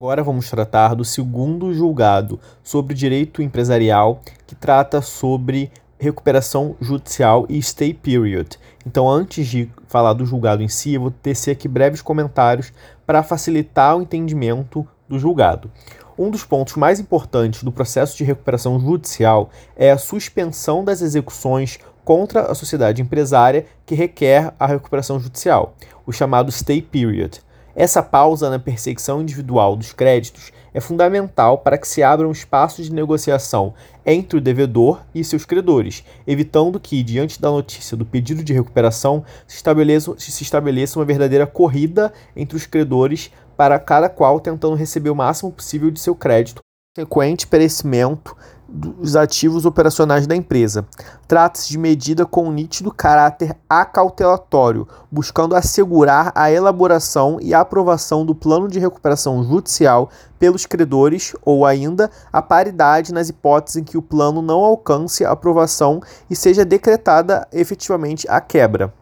Agora 0.00 0.22
vamos 0.22 0.48
tratar 0.48 0.94
do 0.94 1.04
segundo 1.04 1.74
julgado 1.74 2.38
sobre 2.62 2.94
direito 2.94 3.42
empresarial, 3.42 4.20
que 4.46 4.54
trata 4.54 5.02
sobre 5.02 5.72
recuperação 5.98 6.76
judicial 6.80 7.46
e 7.48 7.60
stay 7.62 7.92
period. 7.92 8.58
Então, 8.86 9.08
antes 9.08 9.46
de 9.46 9.70
falar 9.86 10.12
do 10.12 10.24
julgado 10.24 10.62
em 10.62 10.68
si, 10.68 10.94
eu 10.94 11.00
vou 11.02 11.10
tecer 11.10 11.52
aqui 11.52 11.66
breves 11.66 12.00
comentários 12.00 12.72
para 13.06 13.22
facilitar 13.22 13.96
o 13.96 14.02
entendimento 14.02 14.86
do 15.08 15.18
julgado. 15.18 15.70
Um 16.18 16.30
dos 16.30 16.44
pontos 16.44 16.74
mais 16.74 16.98
importantes 16.98 17.62
do 17.62 17.70
processo 17.70 18.16
de 18.16 18.24
recuperação 18.24 18.78
judicial 18.78 19.50
é 19.76 19.90
a 19.90 19.98
suspensão 19.98 20.84
das 20.84 21.00
execuções 21.00 21.78
contra 22.04 22.50
a 22.50 22.54
sociedade 22.54 23.02
empresária 23.02 23.66
que 23.84 23.94
requer 23.94 24.52
a 24.58 24.66
recuperação 24.66 25.20
judicial, 25.20 25.74
o 26.06 26.12
chamado 26.12 26.50
stay 26.50 26.80
period. 26.80 27.40
Essa 27.76 28.02
pausa 28.02 28.50
na 28.50 28.58
perseguição 28.58 29.22
individual 29.22 29.76
dos 29.76 29.92
créditos 29.92 30.50
é 30.78 30.80
fundamental 30.80 31.58
para 31.58 31.76
que 31.76 31.88
se 31.88 32.04
abram 32.04 32.30
espaços 32.30 32.86
de 32.86 32.92
negociação 32.92 33.74
entre 34.06 34.38
o 34.38 34.40
devedor 34.40 35.00
e 35.12 35.24
seus 35.24 35.44
credores, 35.44 36.04
evitando 36.24 36.78
que, 36.78 37.02
diante 37.02 37.42
da 37.42 37.50
notícia 37.50 37.96
do 37.96 38.06
pedido 38.06 38.44
de 38.44 38.52
recuperação, 38.52 39.24
se 39.44 39.56
estabeleça, 39.56 40.14
se 40.16 40.42
estabeleça 40.42 40.98
uma 40.98 41.04
verdadeira 41.04 41.48
corrida 41.48 42.12
entre 42.36 42.56
os 42.56 42.64
credores 42.64 43.32
para 43.56 43.76
cada 43.80 44.08
qual 44.08 44.38
tentando 44.38 44.76
receber 44.76 45.10
o 45.10 45.16
máximo 45.16 45.50
possível 45.50 45.90
de 45.90 45.98
seu 45.98 46.14
crédito, 46.14 46.62
consequente 46.96 47.46
perecimento 47.46 48.36
dos 48.68 49.16
ativos 49.16 49.64
operacionais 49.64 50.26
da 50.26 50.36
empresa. 50.36 50.86
Trata-se 51.26 51.68
de 51.68 51.78
medida 51.78 52.26
com 52.26 52.52
nítido 52.52 52.92
caráter 52.92 53.56
acautelatório, 53.68 54.86
buscando 55.10 55.56
assegurar 55.56 56.30
a 56.34 56.50
elaboração 56.50 57.38
e 57.40 57.54
aprovação 57.54 58.26
do 58.26 58.34
plano 58.34 58.68
de 58.68 58.78
recuperação 58.78 59.42
judicial 59.42 60.10
pelos 60.38 60.66
credores 60.66 61.34
ou 61.44 61.64
ainda 61.64 62.10
a 62.30 62.42
paridade 62.42 63.12
nas 63.12 63.28
hipóteses 63.28 63.80
em 63.80 63.84
que 63.84 63.96
o 63.96 64.02
plano 64.02 64.42
não 64.42 64.60
alcance 64.60 65.24
a 65.24 65.30
aprovação 65.30 66.00
e 66.28 66.36
seja 66.36 66.64
decretada 66.64 67.48
efetivamente 67.52 68.28
a 68.28 68.40
quebra. 68.40 68.92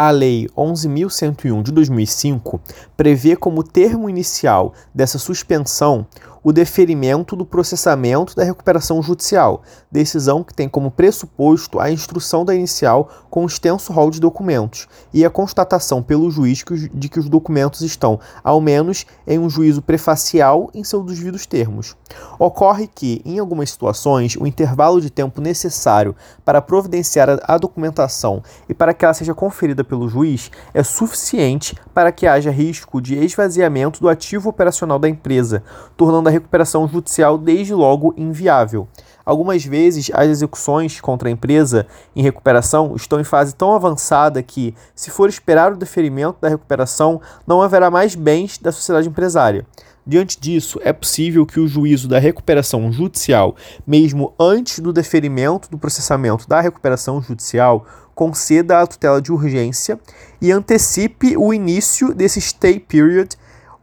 A 0.00 0.10
Lei 0.12 0.46
11.101 0.56 1.60
de 1.60 1.72
2005 1.72 2.60
prevê 2.96 3.34
como 3.34 3.64
termo 3.64 4.08
inicial 4.08 4.72
dessa 4.94 5.18
suspensão 5.18 6.06
o 6.42 6.52
deferimento 6.52 7.34
do 7.34 7.44
processamento 7.44 8.34
da 8.34 8.44
recuperação 8.44 9.02
judicial, 9.02 9.62
decisão 9.90 10.42
que 10.42 10.54
tem 10.54 10.68
como 10.68 10.90
pressuposto 10.90 11.80
a 11.80 11.90
instrução 11.90 12.44
da 12.44 12.54
inicial 12.54 13.08
com 13.30 13.46
extenso 13.46 13.92
rol 13.92 14.10
de 14.10 14.20
documentos 14.20 14.88
e 15.12 15.24
a 15.24 15.30
constatação 15.30 16.02
pelo 16.02 16.30
juiz 16.30 16.64
de 16.92 17.08
que 17.08 17.18
os 17.18 17.28
documentos 17.28 17.80
estão, 17.82 18.18
ao 18.42 18.60
menos, 18.60 19.06
em 19.26 19.38
um 19.38 19.48
juízo 19.48 19.82
prefacial 19.82 20.70
em 20.74 20.84
seus 20.84 21.04
devidos 21.06 21.46
termos. 21.46 21.96
Ocorre 22.38 22.86
que, 22.86 23.20
em 23.24 23.38
algumas 23.38 23.70
situações, 23.70 24.36
o 24.36 24.46
intervalo 24.46 25.00
de 25.00 25.10
tempo 25.10 25.40
necessário 25.40 26.14
para 26.44 26.62
providenciar 26.62 27.38
a 27.42 27.58
documentação 27.58 28.42
e 28.68 28.74
para 28.74 28.94
que 28.94 29.04
ela 29.04 29.14
seja 29.14 29.34
conferida 29.34 29.84
pelo 29.84 30.08
juiz 30.08 30.50
é 30.72 30.82
suficiente 30.82 31.76
para 31.92 32.12
que 32.12 32.26
haja 32.26 32.50
risco 32.50 33.00
de 33.00 33.16
esvaziamento 33.16 34.00
do 34.00 34.08
ativo 34.08 34.48
operacional 34.48 34.98
da 34.98 35.08
empresa, 35.08 35.62
tornando 35.96 36.27
da 36.28 36.32
recuperação 36.32 36.86
judicial 36.86 37.38
desde 37.38 37.72
logo 37.72 38.12
inviável. 38.16 38.86
Algumas 39.24 39.64
vezes, 39.64 40.10
as 40.12 40.28
execuções 40.28 41.00
contra 41.00 41.28
a 41.28 41.32
empresa 41.32 41.86
em 42.14 42.22
recuperação 42.22 42.94
estão 42.94 43.18
em 43.18 43.24
fase 43.24 43.54
tão 43.54 43.72
avançada 43.74 44.42
que, 44.42 44.74
se 44.94 45.10
for 45.10 45.28
esperar 45.28 45.72
o 45.72 45.76
deferimento 45.76 46.38
da 46.40 46.48
recuperação, 46.48 47.20
não 47.46 47.62
haverá 47.62 47.90
mais 47.90 48.14
bens 48.14 48.58
da 48.58 48.70
sociedade 48.70 49.08
empresária. 49.08 49.66
Diante 50.06 50.38
disso, 50.38 50.78
é 50.82 50.92
possível 50.92 51.44
que 51.44 51.60
o 51.60 51.68
juízo 51.68 52.08
da 52.08 52.18
recuperação 52.18 52.90
judicial, 52.92 53.56
mesmo 53.86 54.34
antes 54.38 54.80
do 54.80 54.92
deferimento 54.92 55.70
do 55.70 55.78
processamento 55.78 56.48
da 56.48 56.60
recuperação 56.60 57.22
judicial, 57.22 57.86
conceda 58.14 58.80
a 58.80 58.86
tutela 58.86 59.20
de 59.20 59.32
urgência 59.32 59.98
e 60.40 60.50
antecipe 60.52 61.36
o 61.36 61.54
início 61.54 62.14
desse 62.14 62.40
stay 62.40 62.78
period 62.78 63.36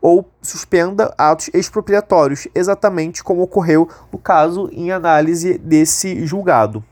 ou 0.06 0.30
suspenda 0.40 1.12
atos 1.18 1.50
expropriatórios, 1.52 2.48
exatamente 2.54 3.24
como 3.24 3.42
ocorreu 3.42 3.90
no 4.14 4.20
caso 4.20 4.70
em 4.72 4.92
análise 4.92 5.58
desse 5.58 6.24
julgado. 6.28 6.84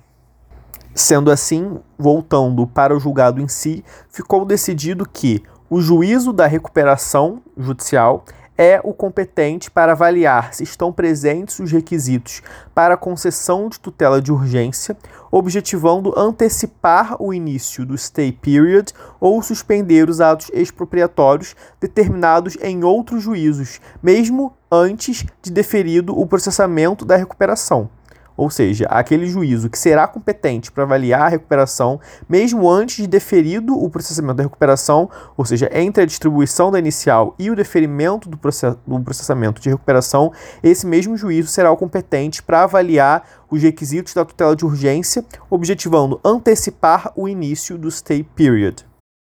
Sendo 0.95 1.29
assim, 1.29 1.77
voltando 1.95 2.65
para 2.65 2.97
o 2.97 2.99
julgado 2.99 3.39
em 3.39 3.47
si, 3.47 3.85
ficou 4.09 4.43
decidido 4.43 5.07
que 5.07 5.43
o 5.69 5.79
juízo 5.79 6.33
da 6.33 6.47
recuperação 6.47 7.39
judicial 7.55 8.25
é 8.57 8.79
o 8.83 8.93
competente 8.93 9.71
para 9.71 9.93
avaliar 9.93 10.53
se 10.53 10.63
estão 10.63 10.91
presentes 10.91 11.59
os 11.59 11.71
requisitos 11.71 12.41
para 12.73 12.97
concessão 12.97 13.67
de 13.69 13.79
tutela 13.79 14.21
de 14.21 14.31
urgência, 14.31 14.95
objetivando 15.31 16.13
antecipar 16.17 17.15
o 17.21 17.33
início 17.33 17.85
do 17.85 17.97
stay 17.97 18.31
period 18.31 18.93
ou 19.19 19.41
suspender 19.41 20.09
os 20.09 20.21
atos 20.21 20.51
expropriatórios 20.53 21.55
determinados 21.79 22.57
em 22.61 22.83
outros 22.83 23.23
juízos, 23.23 23.81
mesmo 24.01 24.53
antes 24.71 25.25
de 25.41 25.51
deferido 25.51 26.17
o 26.17 26.25
processamento 26.27 27.05
da 27.05 27.15
recuperação 27.15 27.89
ou 28.35 28.49
seja, 28.49 28.85
aquele 28.85 29.25
juízo 29.25 29.69
que 29.69 29.77
será 29.77 30.07
competente 30.07 30.71
para 30.71 30.83
avaliar 30.83 31.21
a 31.21 31.29
recuperação, 31.29 31.99
mesmo 32.27 32.69
antes 32.69 32.97
de 32.97 33.07
deferido 33.07 33.77
o 33.77 33.89
processamento 33.89 34.35
da 34.35 34.43
recuperação, 34.43 35.09
ou 35.37 35.45
seja, 35.45 35.69
entre 35.73 36.03
a 36.03 36.05
distribuição 36.05 36.71
da 36.71 36.79
inicial 36.79 37.35
e 37.37 37.49
o 37.49 37.55
deferimento 37.55 38.29
do, 38.29 38.37
process 38.37 38.75
do 38.85 38.99
processamento 39.01 39.61
de 39.61 39.69
recuperação, 39.69 40.31
esse 40.61 40.85
mesmo 40.85 41.15
juízo 41.15 41.49
será 41.49 41.71
o 41.71 41.77
competente 41.77 42.41
para 42.41 42.63
avaliar 42.63 43.23
os 43.49 43.61
requisitos 43.61 44.13
da 44.13 44.25
tutela 44.25 44.55
de 44.55 44.65
urgência, 44.65 45.23
objetivando 45.49 46.19
antecipar 46.23 47.11
o 47.15 47.27
início 47.27 47.77
do 47.77 47.89
stay 47.89 48.23
period. 48.23 48.83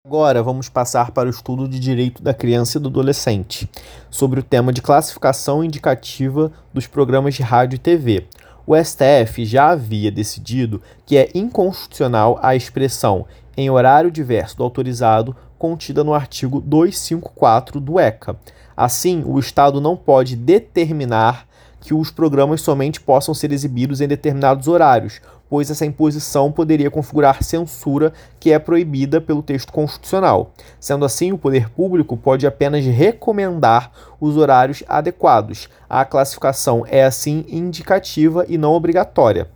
Agora 0.07 0.43
vamos 0.43 0.69
passar 0.69 1.13
para 1.13 1.29
o 1.29 1.31
estudo 1.31 1.67
de 1.67 1.81
direito 1.81 2.23
da 2.23 2.35
criança 2.35 2.77
e 2.77 2.81
do 2.81 2.91
adolescente, 2.91 3.67
sobre 4.11 4.39
o 4.39 4.43
tema 4.43 4.71
de 4.71 4.83
classificação 4.83 5.65
indicativa 5.65 6.53
dos 6.75 6.87
programas 6.87 7.35
de 7.35 7.43
rádio 7.43 7.77
e 7.77 7.79
TV 7.79 8.29
o 8.67 8.75
STF 8.77 9.45
já 9.45 9.71
havia 9.71 10.11
decidido 10.11 10.81
que 11.05 11.17
é 11.17 11.31
inconstitucional 11.35 12.39
a 12.43 12.57
expressão 12.57 13.27
em 13.57 13.71
horário 13.71 14.11
diverso 14.11 14.57
do 14.57 14.65
autorizado 14.65 15.37
contida 15.59 16.03
no 16.03 16.15
artigo 16.15 16.61
254 16.61 17.81
do 17.81 17.99
ECA. 17.99 18.37
Assim, 18.77 19.23
o 19.25 19.39
Estado 19.39 19.81
não 19.81 19.97
pode 19.97 20.35
determinar 20.35 21.47
que 21.81 21.95
os 21.95 22.11
programas 22.11 22.63
somente 22.63 23.01
possam 23.01 23.35
ser 23.35 23.53
exibidos 23.53 24.01
em 24.01 24.09
determinados 24.09 24.67
horários, 24.69 25.21
pois 25.49 25.71
essa 25.71 25.87
imposição 25.87 26.51
poderia 26.51 26.91
configurar 26.91 27.43
censura 27.43 28.13
que 28.41 28.53
é 28.53 28.59
proibida 28.59 29.21
pelo 29.21 29.43
texto 29.43 29.73
constitucional. 29.73 30.53
Sendo 30.81 31.05
assim, 31.05 31.33
o 31.33 31.39
poder 31.39 31.69
público 31.69 32.17
pode 32.17 32.47
apenas 32.47 32.85
recomendar 32.85 33.91
os 34.21 34.37
horários 34.37 34.83
adequados. 34.89 35.69
A 35.89 36.05
classificação 36.05 36.85
é 36.89 37.05
assim 37.05 37.45
indicativa 37.49 38.45
e 38.49 38.59
não 38.59 38.73
obrigatória. 38.73 39.49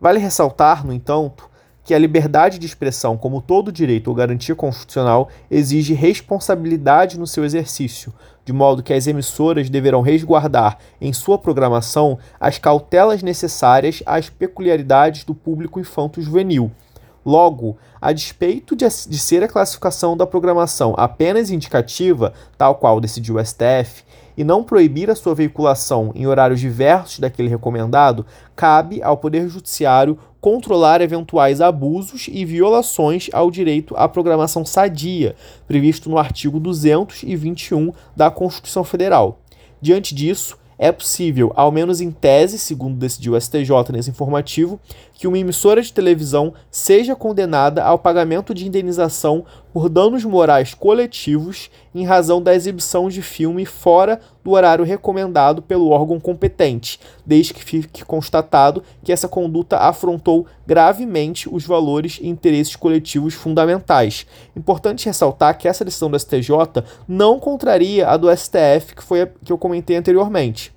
Vale 0.00 0.18
ressaltar, 0.18 0.86
no 0.86 0.92
entanto, 0.92 1.48
que 1.88 1.94
a 1.94 1.98
liberdade 1.98 2.58
de 2.58 2.66
expressão, 2.66 3.16
como 3.16 3.40
todo 3.40 3.72
direito 3.72 4.08
ou 4.08 4.14
garantia 4.14 4.54
constitucional, 4.54 5.30
exige 5.50 5.94
responsabilidade 5.94 7.18
no 7.18 7.26
seu 7.26 7.46
exercício, 7.46 8.12
de 8.48 8.52
modo 8.54 8.82
que 8.82 8.94
as 8.94 9.06
emissoras 9.06 9.68
deverão 9.68 10.00
resguardar 10.00 10.78
em 10.98 11.12
sua 11.12 11.36
programação 11.36 12.18
as 12.40 12.56
cautelas 12.56 13.22
necessárias 13.22 14.02
às 14.06 14.30
peculiaridades 14.30 15.22
do 15.22 15.34
público 15.34 15.78
infanto-juvenil. 15.78 16.72
Logo, 17.26 17.76
a 18.00 18.10
despeito 18.10 18.74
de, 18.74 18.88
ser 18.90 19.44
a 19.44 19.48
classificação 19.48 20.16
da 20.16 20.26
programação 20.26 20.94
apenas 20.96 21.50
indicativa, 21.50 22.32
tal 22.56 22.76
qual 22.76 23.02
decidiu 23.02 23.34
o 23.34 23.44
STF, 23.44 24.02
e 24.38 24.44
não 24.44 24.62
proibir 24.62 25.10
a 25.10 25.16
sua 25.16 25.34
veiculação 25.34 26.12
em 26.14 26.24
horários 26.24 26.60
diversos 26.60 27.18
daquele 27.18 27.48
recomendado, 27.48 28.24
cabe 28.54 29.02
ao 29.02 29.16
Poder 29.16 29.48
Judiciário 29.48 30.16
controlar 30.40 31.00
eventuais 31.00 31.60
abusos 31.60 32.28
e 32.30 32.44
violações 32.44 33.28
ao 33.32 33.50
direito 33.50 33.96
à 33.96 34.08
programação 34.08 34.64
sadia, 34.64 35.34
previsto 35.66 36.08
no 36.08 36.18
artigo 36.18 36.60
221 36.60 37.92
da 38.14 38.30
Constituição 38.30 38.84
Federal. 38.84 39.40
Diante 39.82 40.14
disso, 40.14 40.56
é 40.78 40.92
possível, 40.92 41.52
ao 41.56 41.72
menos 41.72 42.00
em 42.00 42.12
tese, 42.12 42.56
segundo 42.56 42.96
decidiu 42.96 43.32
o 43.32 43.40
STJ 43.40 43.90
nesse 43.90 44.10
informativo, 44.10 44.78
que 45.12 45.26
uma 45.26 45.36
emissora 45.36 45.82
de 45.82 45.92
televisão 45.92 46.54
seja 46.70 47.16
condenada 47.16 47.82
ao 47.82 47.98
pagamento 47.98 48.54
de 48.54 48.64
indenização 48.64 49.44
por 49.78 49.88
danos 49.88 50.24
morais 50.24 50.74
coletivos 50.74 51.70
em 51.94 52.04
razão 52.04 52.42
da 52.42 52.52
exibição 52.52 53.08
de 53.08 53.22
filme 53.22 53.64
fora 53.64 54.20
do 54.42 54.50
horário 54.50 54.84
recomendado 54.84 55.62
pelo 55.62 55.90
órgão 55.90 56.18
competente, 56.18 56.98
desde 57.24 57.54
que 57.54 57.62
fique 57.62 58.04
constatado 58.04 58.82
que 59.04 59.12
essa 59.12 59.28
conduta 59.28 59.76
afrontou 59.76 60.46
gravemente 60.66 61.48
os 61.48 61.64
valores 61.64 62.18
e 62.20 62.26
interesses 62.26 62.74
coletivos 62.74 63.34
fundamentais. 63.34 64.26
Importante 64.56 65.06
ressaltar 65.06 65.56
que 65.56 65.68
essa 65.68 65.84
decisão 65.84 66.10
do 66.10 66.18
STJ 66.18 66.82
não 67.06 67.38
contraria 67.38 68.08
a 68.08 68.16
do 68.16 68.36
STF, 68.36 68.96
que 68.96 69.04
foi 69.04 69.22
a 69.22 69.28
que 69.44 69.52
eu 69.52 69.58
comentei 69.58 69.94
anteriormente. 69.94 70.72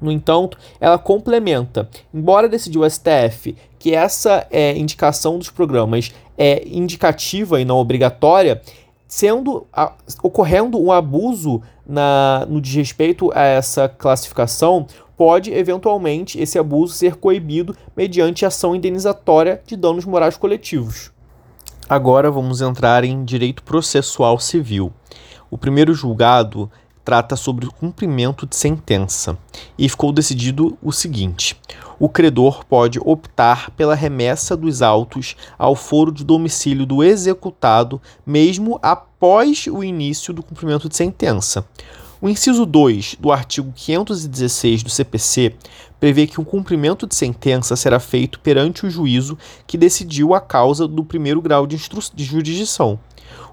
No 0.00 0.12
entanto, 0.12 0.56
ela 0.80 0.96
complementa. 0.96 1.88
Embora 2.14 2.48
decidiu 2.48 2.82
o 2.82 2.88
STF 2.88 3.56
que 3.80 3.94
essa 3.94 4.46
é, 4.48 4.76
indicação 4.76 5.38
dos 5.38 5.50
programas 5.50 6.12
é 6.38 6.62
indicativa 6.66 7.60
e 7.60 7.64
não 7.64 7.76
obrigatória, 7.76 8.62
sendo 9.08 9.66
a, 9.72 9.92
ocorrendo 10.22 10.80
um 10.80 10.92
abuso 10.92 11.60
na, 11.84 12.46
no 12.48 12.60
desrespeito 12.60 13.32
a 13.34 13.42
essa 13.42 13.88
classificação, 13.88 14.86
pode 15.16 15.52
eventualmente 15.52 16.40
esse 16.40 16.58
abuso 16.58 16.94
ser 16.94 17.16
coibido 17.16 17.76
mediante 17.96 18.46
ação 18.46 18.76
indenizatória 18.76 19.60
de 19.66 19.76
danos 19.76 20.04
morais 20.04 20.36
coletivos. 20.36 21.10
Agora 21.88 22.30
vamos 22.30 22.60
entrar 22.60 23.02
em 23.02 23.24
direito 23.24 23.62
processual 23.62 24.38
civil. 24.38 24.92
O 25.50 25.58
primeiro 25.58 25.94
julgado 25.94 26.70
trata 27.08 27.36
sobre 27.36 27.66
o 27.66 27.72
cumprimento 27.72 28.46
de 28.46 28.54
sentença 28.54 29.38
e 29.78 29.88
ficou 29.88 30.12
decidido 30.12 30.76
o 30.82 30.92
seguinte: 30.92 31.56
o 31.98 32.06
credor 32.06 32.66
pode 32.66 33.00
optar 33.02 33.70
pela 33.70 33.94
remessa 33.94 34.54
dos 34.54 34.82
autos 34.82 35.34
ao 35.58 35.74
foro 35.74 36.12
de 36.12 36.22
domicílio 36.22 36.84
do 36.84 37.02
executado, 37.02 37.98
mesmo 38.26 38.78
após 38.82 39.66
o 39.68 39.82
início 39.82 40.34
do 40.34 40.42
cumprimento 40.42 40.86
de 40.86 40.98
sentença. 40.98 41.64
O 42.20 42.28
inciso 42.28 42.66
2 42.66 43.16
do 43.18 43.32
artigo 43.32 43.72
516 43.74 44.82
do 44.82 44.90
CPC 44.90 45.54
prevê 45.98 46.26
que 46.26 46.38
o 46.38 46.44
cumprimento 46.44 47.06
de 47.06 47.14
sentença 47.14 47.74
será 47.74 47.98
feito 47.98 48.38
perante 48.40 48.84
o 48.84 48.90
juízo 48.90 49.38
que 49.66 49.78
decidiu 49.78 50.34
a 50.34 50.42
causa 50.42 50.86
do 50.86 51.02
primeiro 51.02 51.40
grau 51.40 51.66
de, 51.66 51.78
de 52.14 52.24
jurisdição. 52.24 52.98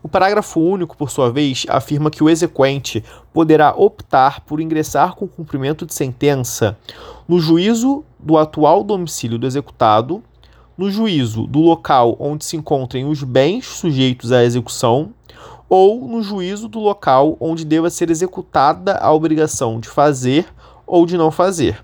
O 0.06 0.08
parágrafo 0.08 0.60
único, 0.60 0.96
por 0.96 1.10
sua 1.10 1.32
vez, 1.32 1.66
afirma 1.68 2.12
que 2.12 2.24
o 2.24 2.30
exequente 2.30 3.04
poderá 3.34 3.74
optar 3.76 4.42
por 4.42 4.62
ingressar 4.62 5.16
com 5.16 5.28
cumprimento 5.28 5.84
de 5.84 5.96
sentença 5.96 6.78
no 7.28 7.40
juízo 7.40 8.04
do 8.20 8.38
atual 8.38 8.84
domicílio 8.84 9.40
do 9.40 9.48
executado, 9.48 10.24
no 10.78 10.92
juízo 10.92 11.48
do 11.48 11.60
local 11.60 12.16
onde 12.20 12.46
se 12.46 12.56
encontrem 12.56 13.04
os 13.10 13.24
bens 13.24 13.66
sujeitos 13.66 14.32
à 14.32 14.44
execução 14.44 15.10
ou 15.68 16.08
no 16.08 16.22
juízo 16.22 16.68
do 16.68 16.80
local 16.80 17.36
onde 17.40 17.66
deva 17.66 17.90
ser 17.90 18.12
executada 18.12 19.00
a 19.00 19.12
obrigação 19.12 19.80
de 19.80 19.90
fazer 19.90 20.46
ou 20.86 21.08
de 21.08 21.18
não 21.18 21.32
fazer. 21.32 21.84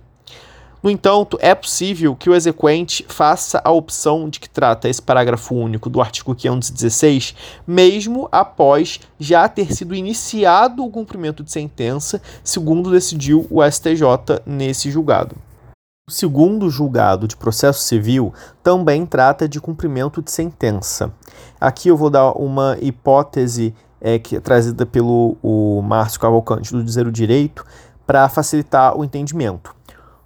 No 0.84 0.90
entanto, 0.90 1.38
é 1.40 1.54
possível 1.54 2.16
que 2.16 2.28
o 2.28 2.34
exequente 2.34 3.06
faça 3.08 3.62
a 3.64 3.70
opção 3.70 4.28
de 4.28 4.40
que 4.40 4.50
trata 4.50 4.90
esse 4.90 5.00
parágrafo 5.00 5.54
único 5.54 5.92
do 5.92 6.02
artigo 6.02 6.34
516, 6.34 7.36
mesmo 7.68 8.28
após 8.32 9.00
já 9.20 9.48
ter 9.48 9.72
sido 9.76 9.94
iniciado 9.94 10.84
o 10.84 10.90
cumprimento 10.90 11.44
de 11.44 11.52
sentença, 11.52 12.20
segundo 12.44 12.90
decidiu 12.90 13.46
o 13.52 13.64
STJ 13.64 14.42
nesse 14.44 14.90
julgado. 14.90 15.36
O 16.10 16.12
segundo 16.12 16.68
julgado 16.68 17.28
de 17.28 17.38
processo 17.38 17.84
civil 17.84 18.34
também 18.64 19.06
trata 19.06 19.48
de 19.48 19.62
cumprimento 19.62 20.20
de 20.20 20.32
sentença. 20.32 21.14
Aqui 21.60 21.90
eu 21.90 21.96
vou 21.96 22.10
dar 22.10 22.32
uma 22.32 22.76
hipótese 22.82 23.76
é, 24.02 24.18
que 24.18 24.36
é 24.36 24.40
trazida 24.40 24.84
pelo 24.84 25.38
Márcio 25.84 26.20
Cavalcante 26.20 26.72
do 26.72 26.84
Dizer 26.84 27.06
o 27.06 27.12
Direito 27.12 27.64
para 28.06 28.28
facilitar 28.28 28.98
o 28.98 29.06
entendimento. 29.06 29.76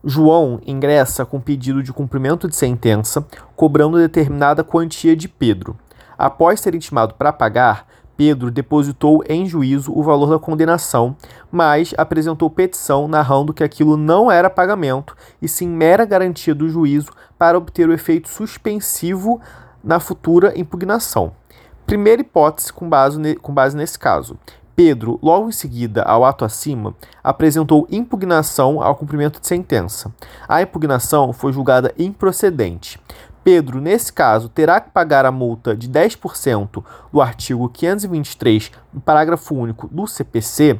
João 0.05 0.61
ingressa 0.67 1.25
com 1.25 1.39
pedido 1.39 1.81
de 1.81 1.91
cumprimento 1.91 2.47
de 2.47 2.55
sentença, 2.55 3.25
cobrando 3.55 3.97
determinada 3.97 4.63
quantia 4.63 5.15
de 5.15 5.27
Pedro. 5.27 5.75
Após 6.15 6.59
ser 6.59 6.75
intimado 6.75 7.15
para 7.15 7.33
pagar, 7.33 7.87
Pedro 8.15 8.51
depositou 8.51 9.23
em 9.27 9.47
juízo 9.47 9.91
o 9.91 10.03
valor 10.03 10.29
da 10.29 10.39
condenação, 10.39 11.15
mas 11.51 11.93
apresentou 11.97 12.51
petição 12.51 13.07
narrando 13.07 13.51
que 13.51 13.63
aquilo 13.63 13.97
não 13.97 14.31
era 14.31 14.49
pagamento 14.49 15.17
e 15.41 15.47
sim 15.47 15.67
mera 15.67 16.05
garantia 16.05 16.53
do 16.53 16.69
juízo 16.69 17.11
para 17.37 17.57
obter 17.57 17.89
o 17.89 17.93
efeito 17.93 18.29
suspensivo 18.29 19.41
na 19.83 19.99
futura 19.99 20.53
impugnação. 20.57 21.33
Primeira 21.85 22.21
hipótese 22.21 22.71
com 22.71 22.87
base, 22.87 23.35
com 23.37 23.53
base 23.53 23.75
nesse 23.75 23.97
caso. 23.97 24.37
Pedro, 24.75 25.17
logo 25.23 25.47
em 25.47 25.53
seguida 25.53 26.03
ao 26.03 26.25
ato 26.25 26.43
acima, 26.43 26.93
apresentou 27.23 27.87
impugnação 27.89 28.81
ao 28.81 28.95
cumprimento 28.95 29.39
de 29.39 29.47
sentença. 29.47 30.13
A 30.47 30.61
impugnação 30.61 31.31
foi 31.31 31.53
julgada 31.53 31.93
improcedente. 31.97 32.99
Pedro, 33.41 33.79
nesse 33.79 34.11
caso, 34.11 34.49
terá 34.49 34.81
que 34.81 34.89
pagar 34.89 35.25
a 35.25 35.31
multa 35.31 35.75
de 35.75 35.87
10% 35.87 36.83
do 37.13 37.21
artigo 37.21 37.69
523, 37.69 38.71
do 38.91 38.99
parágrafo 38.99 39.55
único 39.55 39.87
do 39.87 40.07
CPC? 40.07 40.79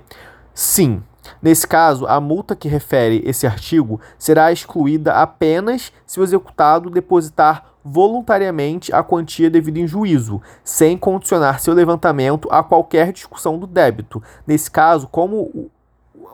Sim. 0.54 1.02
Nesse 1.42 1.68
caso, 1.68 2.06
a 2.06 2.20
multa 2.20 2.56
que 2.56 2.68
refere 2.68 3.22
esse 3.25 3.48
artigo 3.48 4.02
será 4.18 4.52
excluída 4.52 5.14
apenas 5.14 5.94
se 6.06 6.20
o 6.20 6.24
executado 6.24 6.90
depositar 6.90 7.75
voluntariamente 7.86 8.92
a 8.92 9.04
quantia 9.04 9.48
devida 9.48 9.80
em 9.80 9.86
juízo, 9.86 10.42
sem 10.63 10.98
condicionar 10.98 11.60
seu 11.60 11.75
levantamento 11.75 12.50
a 12.51 12.63
qualquer 12.63 13.13
discussão 13.13 13.60
do 13.60 13.68
débito. 13.68 14.24
Nesse 14.48 14.72
caso, 14.72 15.08
como 15.08 15.70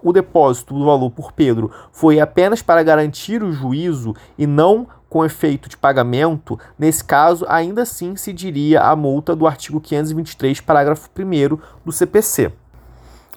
o 0.02 0.14
depósito 0.14 0.74
do 0.74 0.86
valor 0.86 1.12
por 1.12 1.34
Pedro 1.34 1.70
foi 1.92 2.22
apenas 2.22 2.62
para 2.62 2.82
garantir 2.82 3.44
o 3.44 3.52
juízo 3.52 4.16
e 4.38 4.48
não 4.48 4.88
com 5.10 5.26
efeito 5.26 5.68
de 5.68 5.76
pagamento, 5.76 6.58
nesse 6.80 7.04
caso, 7.04 7.46
ainda 7.50 7.82
assim 7.82 8.16
se 8.16 8.32
diria 8.32 8.82
a 8.82 8.96
multa 8.96 9.36
do 9.36 9.46
artigo 9.46 9.82
523, 9.82 10.62
parágrafo 10.62 11.10
1 11.14 11.60
do 11.84 11.92
CPC. 11.92 12.54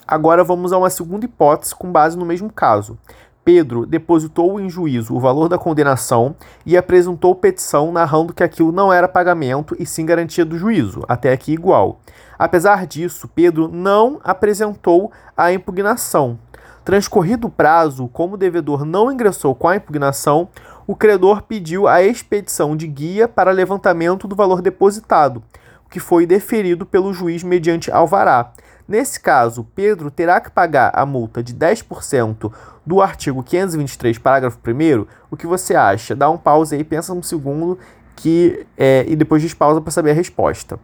Agora 0.07 0.45
vamos 0.45 0.73
a 0.73 0.79
uma 0.79 0.91
segunda 0.91 1.25
hipótese 1.25 1.75
com 1.75 1.91
base 1.91 2.17
no 2.17 2.27
mesmo 2.27 2.53
caso. 2.53 2.97
Pedro 3.45 3.85
depositou 3.85 4.59
em 4.59 4.71
juízo 4.71 5.15
o 5.15 5.21
valor 5.21 5.49
da 5.49 5.59
condenação 5.59 6.35
e 6.65 6.77
apresentou 6.77 7.35
petição 7.35 7.93
narrando 7.93 8.33
que 8.33 8.43
aquilo 8.43 8.73
não 8.73 8.91
era 8.91 9.07
pagamento 9.07 9.77
e 9.79 9.85
sim 9.85 10.07
garantia 10.07 10.45
do 10.45 10.57
juízo, 10.57 11.05
até 11.07 11.33
aqui 11.33 11.53
igual. 11.53 12.01
Apesar 12.39 12.87
disso, 12.87 13.29
Pedro 13.29 13.69
não 13.69 14.19
apresentou 14.25 15.13
a 15.37 15.53
impugnação. 15.53 16.39
Transcorrido 16.85 17.47
o 17.47 17.51
prazo, 17.51 18.09
como 18.09 18.35
o 18.35 18.39
devedor 18.39 18.85
não 18.85 19.13
ingressou 19.13 19.55
com 19.55 19.69
a 19.69 19.77
impugnação, 19.77 20.49
o 20.87 20.97
credor 20.97 21.43
pediu 21.43 21.87
a 21.87 22.03
expedição 22.03 22.77
de 22.77 22.87
guia 22.87 23.27
para 23.29 23.51
levantamento 23.53 24.27
do 24.29 24.37
valor 24.37 24.61
depositado, 24.61 25.43
o 25.87 25.91
que 25.91 26.01
foi 26.01 26.27
deferido 26.27 26.85
pelo 26.85 27.13
juiz 27.13 27.43
mediante 27.43 27.91
alvará. 27.91 28.53
Nesse 28.87 29.19
caso, 29.19 29.67
Pedro 29.75 30.11
terá 30.11 30.41
que 30.41 30.51
pagar 30.51 30.93
a 30.95 31.07
multa 31.07 31.43
de 31.43 31.55
10% 31.55 32.53
do 32.85 33.01
artigo 33.01 33.43
523, 33.43 34.19
parágrafo 34.19 34.59
1 34.59 35.07
O 35.31 35.37
que 35.37 35.47
você 35.47 35.75
acha? 35.75 36.15
Dá 36.15 36.29
um 36.29 36.37
pause 36.37 36.77
aí, 36.77 36.85
pensa 36.85 37.13
um 37.13 37.23
segundo 37.23 37.79
que, 38.15 38.67
é, 38.77 39.05
e 39.09 39.17
depois 39.17 39.41
diz 39.41 39.55
pausa 39.55 39.81
para 39.81 39.91
saber 39.91 40.11
a 40.11 40.15
resposta. 40.15 40.79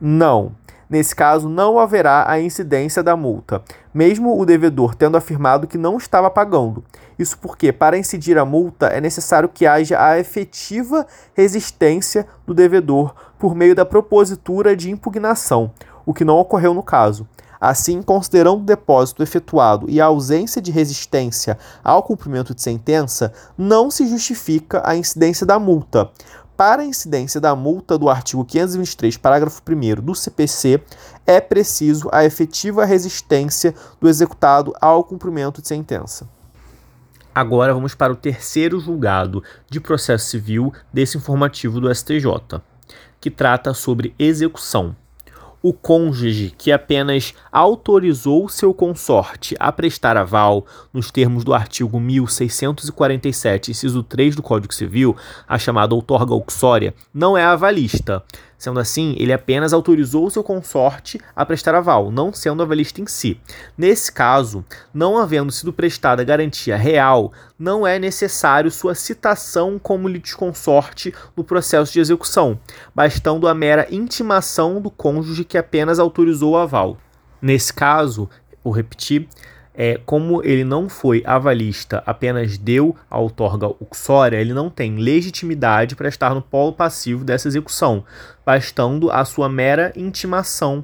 Não. 0.00 0.52
Nesse 0.88 1.16
caso, 1.16 1.48
não 1.48 1.80
haverá 1.80 2.30
a 2.30 2.40
incidência 2.40 3.02
da 3.02 3.16
multa, 3.16 3.60
mesmo 3.92 4.40
o 4.40 4.46
devedor 4.46 4.94
tendo 4.94 5.16
afirmado 5.16 5.66
que 5.66 5.76
não 5.76 5.96
estava 5.96 6.30
pagando. 6.30 6.84
Isso 7.18 7.36
porque, 7.38 7.72
para 7.72 7.98
incidir 7.98 8.38
a 8.38 8.44
multa, 8.44 8.86
é 8.86 9.00
necessário 9.00 9.48
que 9.48 9.66
haja 9.66 10.00
a 10.00 10.16
efetiva 10.16 11.04
resistência 11.34 12.24
do 12.46 12.54
devedor 12.54 13.14
por 13.36 13.54
meio 13.54 13.74
da 13.74 13.84
propositura 13.84 14.76
de 14.76 14.88
impugnação, 14.90 15.72
o 16.06 16.14
que 16.14 16.24
não 16.24 16.38
ocorreu 16.38 16.72
no 16.72 16.82
caso. 16.82 17.28
Assim, 17.60 18.00
considerando 18.00 18.60
o 18.60 18.64
depósito 18.64 19.22
efetuado 19.22 19.90
e 19.90 20.00
a 20.00 20.06
ausência 20.06 20.62
de 20.62 20.70
resistência 20.70 21.58
ao 21.82 22.02
cumprimento 22.02 22.54
de 22.54 22.62
sentença, 22.62 23.32
não 23.58 23.90
se 23.90 24.06
justifica 24.06 24.82
a 24.84 24.94
incidência 24.94 25.44
da 25.44 25.58
multa. 25.58 26.10
Para 26.56 26.82
a 26.82 26.86
incidência 26.86 27.40
da 27.40 27.54
multa 27.54 27.98
do 27.98 28.08
artigo 28.08 28.44
523, 28.44 29.16
parágrafo 29.16 29.60
1 29.68 30.02
do 30.02 30.14
CPC, 30.14 30.82
é 31.26 31.40
preciso 31.40 32.08
a 32.12 32.24
efetiva 32.24 32.84
resistência 32.84 33.74
do 34.00 34.08
executado 34.08 34.72
ao 34.80 35.04
cumprimento 35.04 35.60
de 35.60 35.68
sentença. 35.68 36.28
Agora 37.34 37.74
vamos 37.74 37.94
para 37.94 38.12
o 38.12 38.16
terceiro 38.16 38.80
julgado 38.80 39.42
de 39.68 39.78
processo 39.78 40.30
civil 40.30 40.72
desse 40.90 41.18
informativo 41.18 41.78
do 41.78 41.94
STJ, 41.94 42.62
que 43.20 43.30
trata 43.30 43.74
sobre 43.74 44.14
execução 44.18 44.96
o 45.68 45.72
cônjuge 45.72 46.54
que 46.56 46.70
apenas 46.70 47.34
autorizou 47.50 48.48
seu 48.48 48.72
consorte 48.72 49.56
a 49.58 49.72
prestar 49.72 50.16
aval 50.16 50.64
nos 50.92 51.10
termos 51.10 51.42
do 51.42 51.52
artigo 51.52 51.98
1647, 51.98 53.72
inciso 53.72 54.00
3 54.04 54.36
do 54.36 54.44
Código 54.44 54.72
Civil, 54.72 55.16
a 55.48 55.58
chamada 55.58 55.92
outorga 55.92 56.36
uxória, 56.36 56.94
não 57.12 57.36
é 57.36 57.42
avalista, 57.42 58.22
Sendo 58.58 58.80
assim, 58.80 59.14
ele 59.18 59.32
apenas 59.32 59.72
autorizou 59.72 60.30
seu 60.30 60.42
consorte 60.42 61.20
a 61.34 61.44
prestar 61.44 61.74
aval, 61.74 62.10
não 62.10 62.32
sendo 62.32 62.62
avalista 62.62 63.00
em 63.00 63.06
si. 63.06 63.38
Nesse 63.76 64.10
caso, 64.10 64.64
não 64.94 65.18
havendo 65.18 65.52
sido 65.52 65.72
prestada 65.72 66.24
garantia 66.24 66.76
real, 66.76 67.32
não 67.58 67.86
é 67.86 67.98
necessário 67.98 68.70
sua 68.70 68.94
citação 68.94 69.78
como 69.78 70.08
litisconsorte 70.08 71.14
no 71.36 71.44
processo 71.44 71.92
de 71.92 72.00
execução, 72.00 72.58
bastando 72.94 73.46
a 73.46 73.54
mera 73.54 73.86
intimação 73.90 74.80
do 74.80 74.90
cônjuge 74.90 75.44
que 75.44 75.58
apenas 75.58 75.98
autorizou 75.98 76.52
o 76.52 76.56
aval. 76.56 76.96
Nesse 77.42 77.72
caso, 77.72 78.28
vou 78.64 78.72
repetir, 78.72 79.28
é, 79.76 80.00
como 80.06 80.42
ele 80.42 80.64
não 80.64 80.88
foi 80.88 81.22
avalista, 81.26 82.02
apenas 82.06 82.56
deu 82.56 82.96
a 83.10 83.18
outorga 83.18 83.68
uxória, 83.78 84.38
ele 84.38 84.54
não 84.54 84.70
tem 84.70 84.96
legitimidade 84.96 85.94
para 85.94 86.08
estar 86.08 86.34
no 86.34 86.40
polo 86.40 86.72
passivo 86.72 87.24
dessa 87.24 87.46
execução, 87.46 88.02
bastando 88.44 89.10
a 89.10 89.24
sua 89.24 89.48
mera 89.48 89.92
intimação. 89.94 90.82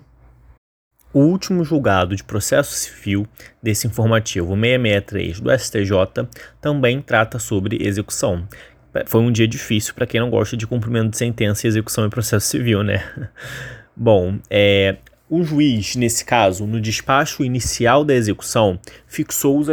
O 1.15 1.21
último 1.21 1.65
julgado 1.65 2.17
de 2.17 2.25
processo 2.25 2.73
civil 2.73 3.27
desse 3.63 3.87
informativo 3.87 4.55
663 4.55 5.41
do 5.41 5.59
STJ 5.59 6.29
também 6.61 7.03
trata 7.03 7.39
sobre 7.39 7.79
execução. 7.81 8.47
Foi 9.07 9.21
um 9.21 9.33
dia 9.33 9.49
difícil 9.49 9.95
para 9.95 10.07
quem 10.07 10.21
não 10.21 10.31
gosta 10.31 10.57
de 10.57 10.67
cumprimento 10.67 11.11
de 11.11 11.17
sentença 11.17 11.67
e 11.67 11.69
execução 11.69 12.05
em 12.07 12.11
processo 12.11 12.47
civil, 12.47 12.83
né? 12.83 13.05
Bom, 13.97 14.39
é, 14.51 14.97
o 15.35 15.43
juiz, 15.43 15.97
nesse 15.97 16.27
caso, 16.27 16.67
no 16.67 16.79
despacho 16.79 17.43
inicial 17.43 18.05
da 18.05 18.13
execução, 18.13 18.79
fixou 19.07 19.59
os, 19.59 19.67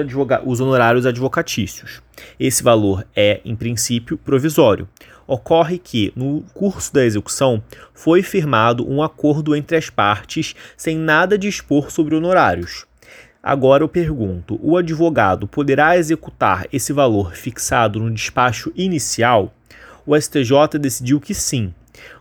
os, 0.46 0.62
honorários 0.62 1.06
advocatícios. 1.06 2.02
Esse 2.40 2.64
valor 2.64 3.06
é, 3.14 3.42
em 3.44 3.58
princípio, 3.58 4.18
provisório. 4.18 4.88
Ocorre 5.28 5.78
que, 5.78 6.14
no 6.16 6.46
curso 6.54 6.94
da 6.94 7.04
execução, 7.04 7.62
foi 7.94 8.24
firmado 8.24 8.90
um 8.90 9.04
acordo 9.04 9.54
entre 9.54 9.76
as 9.76 9.90
partes 9.90 10.56
sem 10.78 10.98
nada 10.98 11.38
dispor 11.38 11.92
sobre 11.92 12.16
honorários. 12.16 12.86
Agora 13.44 13.84
eu 13.84 13.90
pergunto: 13.90 14.58
o 14.64 14.78
advogado 14.78 15.46
poderá 15.46 15.98
executar 15.98 16.68
esse 16.72 16.94
valor 16.94 17.36
fixado 17.36 18.00
no 18.00 18.10
despacho 18.10 18.72
inicial? 18.78 19.54
O 20.06 20.16
STJ 20.18 20.80
decidiu 20.80 21.20
que 21.20 21.34
sim. 21.34 21.74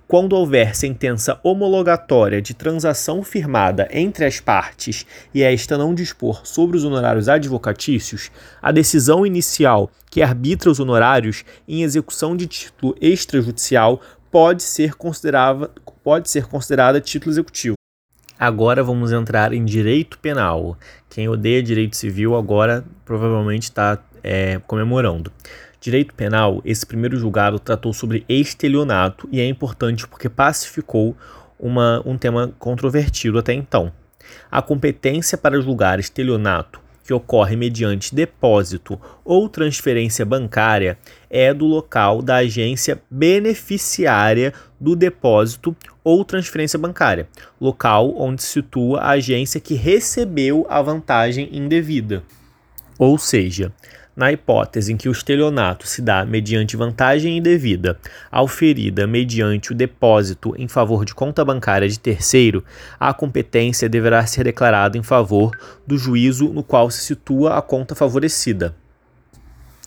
Quando 0.09 0.33
houver 0.33 0.75
sentença 0.75 1.39
homologatória 1.43 2.41
de 2.41 2.55
transação 2.55 3.23
firmada 3.23 3.87
entre 3.91 4.25
as 4.25 4.41
partes 4.41 5.05
e 5.35 5.43
esta 5.43 5.77
não 5.77 5.95
dispor 5.95 6.47
sobre 6.47 6.79
os 6.79 6.85
honorários 6.85 7.29
advocatícios, 7.29 8.31
a 8.63 8.73
decisão 8.73 9.27
inicial 9.27 9.91
que 10.11 10.23
arbitra 10.23 10.71
os 10.71 10.81
honorários 10.81 11.45
em 11.69 11.83
execução 11.83 12.35
de 12.35 12.47
título 12.47 12.97
extrajudicial 13.03 14.01
pode 14.31 14.63
ser 14.63 14.95
considerada, 14.95 15.71
pode 16.03 16.31
ser 16.31 16.47
considerada 16.47 17.03
título 17.03 17.35
executivo. 17.35 17.75
Agora 18.41 18.83
vamos 18.83 19.13
entrar 19.13 19.53
em 19.53 19.63
direito 19.63 20.19
penal. 20.21 20.79
Quem 21.11 21.29
odeia 21.29 21.63
direito 21.63 21.99
civil 21.99 22.35
agora 22.35 22.83
provavelmente 23.05 23.65
está 23.65 23.99
é, 24.23 24.59
comemorando. 24.67 25.31
Direito 25.81 26.13
penal, 26.13 26.61
esse 26.65 26.85
primeiro 26.85 27.17
julgado 27.17 27.59
tratou 27.59 27.93
sobre 27.93 28.25
estelionato 28.29 29.29
e 29.31 29.41
é 29.41 29.47
importante 29.47 30.09
porque 30.09 30.29
pacificou 30.29 31.17
uma, 31.59 32.03
um 32.05 32.19
tema 32.19 32.53
controvertido 32.59 33.39
até 33.39 33.53
então. 33.53 33.93
A 34.51 34.61
competência 34.61 35.39
para 35.39 35.61
julgar 35.61 36.01
estelionato, 36.01 36.81
que 37.05 37.15
ocorre 37.15 37.57
mediante 37.57 38.15
depósito 38.15 39.01
ou 39.25 39.49
transferência 39.49 40.27
bancária, 40.27 40.99
é 41.31 41.55
do 41.55 41.65
local 41.65 42.21
da 42.21 42.37
agência 42.37 43.01
beneficiária 43.09 44.53
do 44.81 44.97
depósito 44.97 45.75
ou 46.03 46.25
transferência 46.25 46.79
bancária, 46.79 47.29
local 47.61 48.15
onde 48.19 48.43
se 48.43 48.49
situa 48.49 49.01
a 49.01 49.11
agência 49.11 49.61
que 49.61 49.75
recebeu 49.75 50.67
a 50.69 50.83
vantagem 50.83 51.49
indevida. 51.53 52.23
Ou 52.99 53.17
seja, 53.17 53.73
na 54.19 54.33
hipótese 54.33 54.93
em 54.93 54.97
que 54.97 55.09
o 55.09 55.13
estelionato 55.13 55.87
se 55.87 56.03
dá 56.03 56.25
mediante 56.25 56.77
vantagem 56.77 57.39
indevida, 57.39 57.97
auferida 58.33 59.07
mediante 59.07 59.71
o 59.71 59.75
depósito 59.77 60.57
em 60.59 60.67
favor 60.67 61.05
de 61.05 61.15
conta 61.15 61.45
bancária 61.45 61.89
de 61.89 62.01
terceiro, 62.01 62.65
a 62.99 63.15
competência 63.15 63.89
deverá 63.89 64.27
ser 64.27 64.43
declarada 64.43 64.99
em 64.99 65.05
favor 65.05 65.57
do 65.87 65.97
juízo 65.97 66.49
no 66.49 66.65
qual 66.65 66.91
se 66.91 67.05
situa 67.05 67.57
a 67.57 67.63
conta 67.63 67.95
favorecida. 67.95 68.75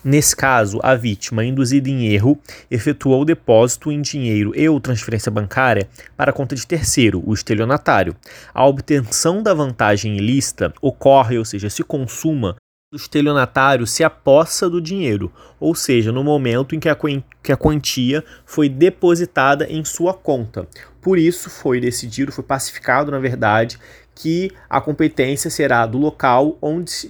Nesse 0.02 0.34
caso, 0.34 0.80
a 0.82 0.94
vítima, 0.94 1.44
induzida 1.44 1.88
em 1.90 2.06
erro, 2.06 2.40
efetuou 2.70 3.20
o 3.20 3.24
depósito 3.26 3.92
em 3.92 4.00
dinheiro 4.00 4.52
e 4.56 4.66
ou 4.66 4.80
transferência 4.80 5.30
bancária 5.30 5.88
para 6.16 6.30
a 6.30 6.34
conta 6.34 6.56
de 6.56 6.66
terceiro, 6.66 7.22
o 7.24 7.34
estelionatário. 7.34 8.16
A 8.52 8.66
obtenção 8.66 9.42
da 9.42 9.52
vantagem 9.52 10.16
ilícita 10.16 10.72
ocorre, 10.80 11.38
ou 11.38 11.44
seja, 11.44 11.70
se 11.70 11.84
consuma 11.84 12.56
o 12.92 12.96
estelionatário 12.96 13.86
se 13.86 14.04
apossa 14.04 14.68
do 14.68 14.78
dinheiro, 14.78 15.32
ou 15.58 15.74
seja, 15.74 16.12
no 16.12 16.22
momento 16.22 16.74
em 16.74 16.80
que 16.80 16.90
a, 16.90 16.98
que 17.42 17.50
a 17.50 17.56
quantia 17.56 18.22
foi 18.44 18.68
depositada 18.68 19.66
em 19.66 19.82
sua 19.82 20.12
conta. 20.12 20.68
Por 21.00 21.18
isso 21.18 21.48
foi 21.48 21.80
decidido, 21.80 22.30
foi 22.30 22.44
pacificado, 22.44 23.10
na 23.10 23.18
verdade, 23.18 23.78
que 24.14 24.50
a 24.68 24.78
competência 24.78 25.48
será 25.48 25.86
do 25.86 25.96
local 25.96 26.58
onde, 26.60 27.08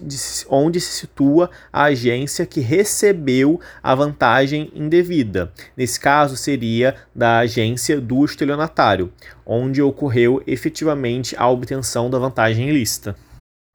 onde 0.48 0.80
se 0.80 1.00
situa 1.00 1.50
a 1.72 1.84
agência 1.84 2.46
que 2.46 2.60
recebeu 2.60 3.60
a 3.82 3.92
vantagem 3.92 4.70
indevida. 4.76 5.52
Nesse 5.76 5.98
caso, 5.98 6.36
seria 6.36 6.94
da 7.12 7.40
agência 7.40 8.00
do 8.00 8.24
estelionatário, 8.24 9.12
onde 9.44 9.82
ocorreu 9.82 10.40
efetivamente 10.46 11.34
a 11.36 11.48
obtenção 11.48 12.08
da 12.08 12.20
vantagem 12.20 12.68
ilícita. 12.68 13.16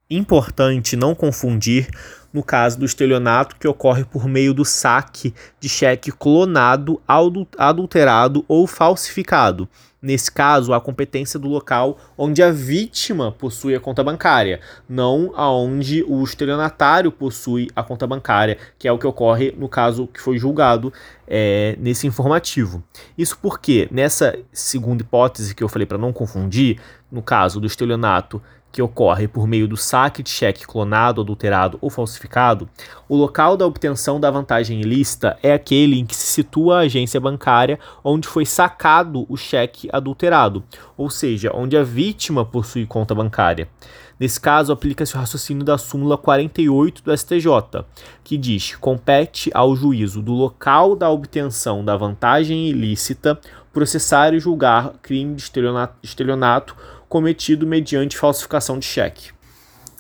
Importante 0.10 0.96
não 0.96 1.14
confundir 1.14 1.90
no 2.32 2.42
caso 2.42 2.80
do 2.80 2.86
estelionato 2.86 3.58
que 3.58 3.68
ocorre 3.68 4.06
por 4.06 4.26
meio 4.26 4.54
do 4.54 4.64
saque 4.64 5.34
de 5.60 5.68
cheque 5.68 6.14
clonado, 6.14 7.02
adulterado 7.58 8.46
ou 8.48 8.66
falsificado. 8.66 9.68
Nesse 10.02 10.32
caso, 10.32 10.74
a 10.74 10.80
competência 10.80 11.38
do 11.38 11.50
local 11.50 11.98
onde 12.18 12.42
a 12.42 12.52
vítima 12.52 13.34
possui 13.34 13.76
a 13.76 13.80
conta 13.82 14.02
bancária, 14.02 14.62
não 14.88 15.34
aonde 15.36 16.06
o 16.08 16.24
estelionatário 16.24 17.12
possui 17.12 17.68
a 17.76 17.84
conta 17.84 18.08
bancária, 18.08 18.58
que 18.80 18.88
é 18.88 18.92
o 18.92 18.98
que 18.98 19.08
ocorre 19.08 19.54
no 19.58 19.68
caso 19.68 20.08
que 20.08 20.22
foi 20.22 20.38
julgado 20.38 20.94
é, 21.28 21.76
nesse 21.80 22.08
informativo. 22.08 22.82
Isso 23.18 23.38
porque, 23.42 23.90
nessa 23.92 24.38
segunda 24.54 25.02
hipótese 25.02 25.54
que 25.54 25.64
eu 25.64 25.68
falei 25.68 25.86
para 25.86 25.98
não 25.98 26.14
confundir, 26.14 26.80
no 27.12 27.22
caso 27.22 27.60
do 27.60 27.68
estelionato 27.68 28.42
que 28.72 28.82
ocorre 28.82 29.28
por 29.28 29.48
meio 29.48 29.68
do 29.68 29.78
saque 29.78 30.22
de 30.22 30.30
cheque 30.30 30.66
clonado, 30.66 31.22
adulterado 31.22 31.78
ou 31.82 31.90
falsificado, 31.90 32.70
o 33.10 33.16
local 33.16 33.58
da 33.58 33.66
obtenção 33.66 34.20
da 34.20 34.30
vantagem 34.30 34.82
ilícita 34.82 35.38
é 35.42 35.54
aquele 35.54 36.00
em 36.00 36.06
que 36.06 36.16
se 36.16 36.28
situa 36.28 36.78
a 36.78 36.82
agência 36.82 37.20
bancária 37.20 37.80
onde 38.04 38.28
foi 38.28 38.46
sacado 38.46 39.26
o 39.30 39.38
cheque 39.38 39.90
adulterado, 39.92 40.64
ou 40.96 41.10
seja, 41.10 41.52
onde 41.54 41.78
a 41.78 41.84
vítima 41.84 42.46
possui 42.46 42.86
conta 42.86 43.16
bancária. 43.16 43.68
Nesse 44.20 44.40
caso, 44.40 44.74
aplica-se 44.74 45.16
o 45.16 45.20
raciocínio 45.20 45.64
da 45.64 45.78
súmula 45.78 46.18
48 46.18 47.04
do 47.04 47.16
STJ, 47.16 47.86
que 48.24 48.36
diz: 48.36 48.76
compete 48.76 49.52
ao 49.54 49.76
juízo 49.76 50.24
do 50.24 50.34
local 50.34 50.96
da 50.96 51.10
obtenção 51.10 51.86
da 51.86 51.96
vantagem 51.96 52.68
ilícita 52.68 53.40
processar 53.72 54.34
e 54.34 54.40
julgar 54.40 54.94
crime 55.04 55.36
de 55.36 55.52
estelionato 56.02 56.76
cometido 57.10 57.66
mediante 57.66 58.18
falsificação 58.18 58.80
de 58.80 58.86
cheque. 58.86 59.32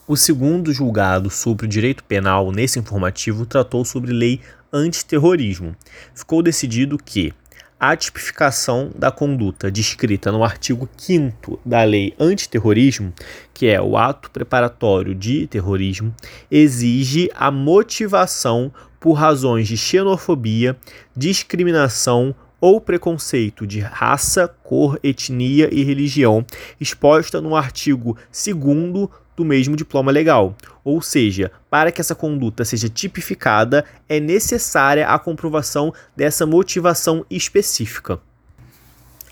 O 0.08 0.15
segundo 0.15 0.72
julgado 0.72 1.30
sobre 1.30 1.65
o 1.65 1.70
direito 1.70 2.04
penal 2.04 2.52
nesse 2.52 2.80
informativo 2.80 3.46
tratou 3.46 3.84
sobre 3.84 4.13
lei 4.13 4.41
antiterrorismo. 4.72 5.76
Ficou 6.15 6.41
decidido 6.41 6.98
que 6.98 7.34
a 7.80 7.96
tipificação 7.96 8.89
da 8.96 9.12
conduta 9.12 9.70
descrita 9.70 10.32
no 10.32 10.43
artigo 10.43 10.89
5 10.98 11.60
da 11.63 11.84
Lei 11.84 12.15
Antiterrorismo, 12.20 13.13
que 13.54 13.67
é 13.67 13.80
o 13.80 13.96
ato 13.96 14.32
preparatório 14.32 15.13
de 15.13 15.46
terrorismo, 15.46 16.13
exige 16.50 17.30
a 17.36 17.52
motivação 17.52 18.74
por 19.00 19.13
razões 19.13 19.67
de 19.67 19.78
xenofobia, 19.78 20.76
discriminação 21.15 22.34
ou 22.60 22.82
preconceito 22.82 23.65
de 23.65 23.80
raça, 23.80 24.48
cor, 24.63 25.00
etnia 25.04 25.70
e 25.72 25.84
religião, 25.84 26.46
exposta 26.80 27.39
no 27.39 27.56
artigo 27.56 28.17
2 28.32 29.10
do 29.36 29.46
mesmo 29.46 29.76
diploma 29.76 30.12
legal. 30.12 30.56
Ou 30.84 31.02
seja, 31.02 31.52
para 31.70 31.91
que 31.91 32.02
essa 32.02 32.15
conduta 32.15 32.65
seja 32.65 32.89
tipificada, 32.89 33.86
é 34.10 34.20
necessária 34.20 35.08
a 35.08 35.20
comprovação 35.20 35.93
dessa 36.15 36.46
motivação 36.46 37.24
específica. 37.30 38.20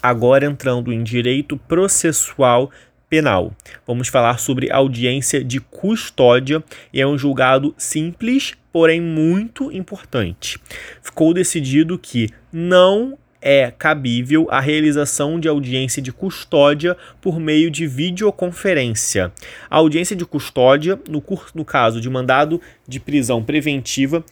Agora 0.02 0.46
entrando 0.46 0.94
em 0.94 1.04
direito 1.04 1.58
processual 1.58 2.70
penal. 3.10 3.54
Vamos 3.88 4.08
falar 4.08 4.38
sobre 4.40 4.72
audiência 4.72 5.44
de 5.44 5.60
custódia 5.60 6.64
e 6.94 7.02
é 7.02 7.08
um 7.08 7.18
julgado 7.18 7.74
simples, 7.78 8.54
porém 8.76 9.00
muito 9.00 9.72
importante. 9.72 10.60
Ficou 11.02 11.34
decidido 11.34 11.98
que 11.98 12.28
não 12.52 13.18
é 13.42 13.72
cabível 13.72 14.48
a 14.50 14.60
realização 14.60 15.40
de 15.40 15.48
audiência 15.48 16.02
de 16.02 16.12
custódia 16.12 16.98
por 17.22 17.40
meio 17.40 17.72
de 17.72 17.88
videoconferência. 17.88 19.32
A 19.70 19.78
audiência 19.78 20.14
de 20.14 20.26
custódia, 20.26 21.00
no, 21.08 21.24
no 21.54 21.64
caso 21.64 22.02
de 22.02 22.10
mandado 22.10 22.60
de 22.86 23.00
prisão 23.00 23.42
preventiva, 23.42 24.26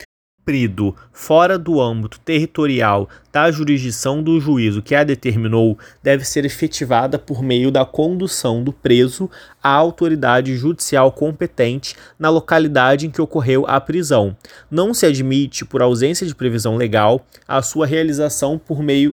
cumprido 0.44 0.94
fora 1.14 1.58
do 1.58 1.80
âmbito 1.80 2.20
territorial 2.20 3.08
da 3.32 3.50
jurisdição 3.50 4.22
do 4.22 4.40
juízo 4.42 4.82
que 4.82 4.94
a 4.94 5.04
determinou 5.04 5.78
deve 6.04 6.26
ser 6.26 6.44
efetivada 6.44 7.18
por 7.18 7.42
meio 7.42 7.72
da 7.72 7.86
condução 7.86 8.62
do 8.62 8.74
preso 8.74 9.30
à 9.64 9.70
autoridade 9.70 10.56
judicial 10.58 11.14
competente 11.14 11.96
na 12.20 12.30
localidade 12.30 13.08
em 13.08 13.10
que 13.10 13.22
ocorreu 13.22 13.66
a 13.66 13.80
prisão. 13.80 14.36
Não 14.70 14.94
se 14.94 15.06
admite, 15.06 15.64
por 15.64 15.82
ausência 15.82 16.28
de 16.28 16.36
previsão 16.36 16.76
legal, 16.76 17.26
a 17.48 17.62
sua 17.62 17.88
realização 17.88 18.60
por 18.60 18.84
meio 18.84 19.12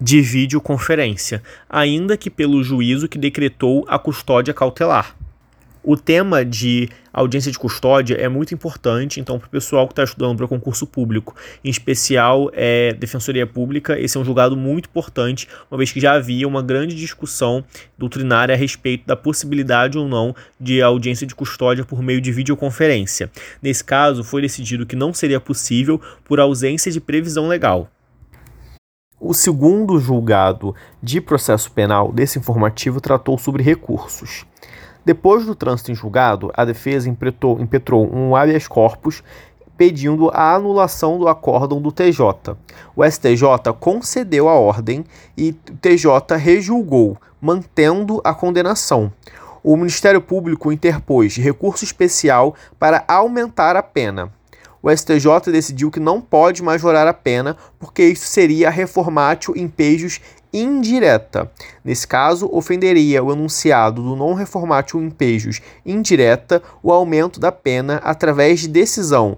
de 0.00 0.20
videoconferência, 0.20 1.42
ainda 1.68 2.16
que 2.16 2.30
pelo 2.30 2.62
juízo 2.62 3.08
que 3.08 3.18
decretou 3.18 3.84
a 3.88 3.98
custódia 3.98 4.54
cautelar. 4.54 5.16
O 5.86 5.98
tema 5.98 6.42
de 6.46 6.88
audiência 7.12 7.52
de 7.52 7.58
custódia 7.58 8.14
é 8.14 8.26
muito 8.26 8.54
importante, 8.54 9.20
então, 9.20 9.38
para 9.38 9.48
o 9.48 9.50
pessoal 9.50 9.86
que 9.86 9.92
está 9.92 10.02
estudando 10.02 10.34
para 10.38 10.48
concurso 10.48 10.86
público, 10.86 11.36
em 11.62 11.68
especial 11.68 12.50
é, 12.54 12.94
Defensoria 12.94 13.46
Pública, 13.46 14.00
esse 14.00 14.16
é 14.16 14.20
um 14.20 14.24
julgado 14.24 14.56
muito 14.56 14.88
importante, 14.88 15.46
uma 15.70 15.76
vez 15.76 15.92
que 15.92 16.00
já 16.00 16.14
havia 16.14 16.48
uma 16.48 16.62
grande 16.62 16.94
discussão 16.94 17.62
doutrinária 17.98 18.54
a 18.54 18.56
respeito 18.56 19.06
da 19.06 19.14
possibilidade 19.14 19.98
ou 19.98 20.08
não 20.08 20.34
de 20.58 20.80
audiência 20.80 21.26
de 21.26 21.34
custódia 21.34 21.84
por 21.84 22.02
meio 22.02 22.20
de 22.22 22.32
videoconferência. 22.32 23.30
Nesse 23.60 23.84
caso, 23.84 24.24
foi 24.24 24.40
decidido 24.40 24.86
que 24.86 24.96
não 24.96 25.12
seria 25.12 25.38
possível 25.38 26.00
por 26.24 26.40
ausência 26.40 26.90
de 26.90 26.98
previsão 26.98 27.46
legal. 27.46 27.90
O 29.20 29.34
segundo 29.34 30.00
julgado 30.00 30.74
de 31.02 31.20
processo 31.20 31.70
penal 31.70 32.10
desse 32.10 32.38
informativo 32.38 33.02
tratou 33.02 33.36
sobre 33.36 33.62
recursos. 33.62 34.46
Depois 35.04 35.44
do 35.44 35.54
trânsito 35.54 35.92
em 35.92 35.94
julgado, 35.94 36.50
a 36.54 36.64
defesa 36.64 37.08
impetrou, 37.08 37.60
impetrou 37.60 38.10
um 38.10 38.34
habeas 38.34 38.66
corpus 38.66 39.22
pedindo 39.76 40.30
a 40.32 40.54
anulação 40.54 41.18
do 41.18 41.28
acórdão 41.28 41.80
do 41.80 41.92
TJ. 41.92 42.56
O 42.94 43.04
STJ 43.04 43.72
concedeu 43.78 44.48
a 44.48 44.54
ordem 44.54 45.04
e 45.36 45.50
o 45.50 45.74
TJ 45.76 46.36
rejulgou, 46.38 47.18
mantendo 47.40 48.20
a 48.24 48.32
condenação. 48.32 49.12
O 49.62 49.76
Ministério 49.76 50.20
Público 50.20 50.70
interpôs 50.70 51.36
recurso 51.36 51.84
especial 51.84 52.54
para 52.78 53.04
aumentar 53.08 53.76
a 53.76 53.82
pena. 53.82 54.30
O 54.82 54.94
STJ 54.94 55.50
decidiu 55.50 55.90
que 55.90 55.98
não 55.98 56.20
pode 56.20 56.62
majorar 56.62 57.06
a 57.06 57.14
pena, 57.14 57.56
porque 57.78 58.04
isso 58.04 58.26
seria 58.26 58.68
reformatio 58.68 59.56
impejus 59.56 60.20
indireta. 60.54 61.50
Nesse 61.84 62.06
caso, 62.06 62.48
ofenderia 62.52 63.22
o 63.22 63.32
enunciado 63.32 64.00
do 64.00 64.14
non 64.14 64.34
reformatio 64.34 65.02
impejus 65.02 65.60
indireta 65.84 66.62
o 66.82 66.92
aumento 66.92 67.40
da 67.40 67.50
pena 67.50 67.96
através 67.96 68.60
de 68.60 68.68
decisão 68.68 69.36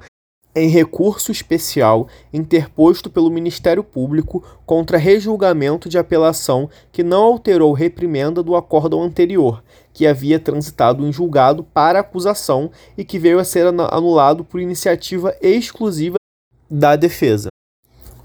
em 0.56 0.68
recurso 0.68 1.30
especial 1.30 2.08
interposto 2.32 3.10
pelo 3.10 3.30
Ministério 3.30 3.84
Público 3.84 4.42
contra 4.64 4.96
rejulgamento 4.96 5.86
de 5.86 5.98
apelação 5.98 6.70
que 6.90 7.04
não 7.04 7.24
alterou 7.24 7.74
reprimenda 7.74 8.42
do 8.42 8.56
acórdão 8.56 9.02
anterior, 9.02 9.62
que 9.92 10.06
havia 10.06 10.40
transitado 10.40 11.06
em 11.06 11.12
julgado 11.12 11.62
para 11.62 12.00
acusação 12.00 12.70
e 12.96 13.04
que 13.04 13.18
veio 13.18 13.38
a 13.38 13.44
ser 13.44 13.66
anulado 13.66 14.42
por 14.42 14.58
iniciativa 14.58 15.36
exclusiva 15.42 16.16
da 16.70 16.96
defesa. 16.96 17.48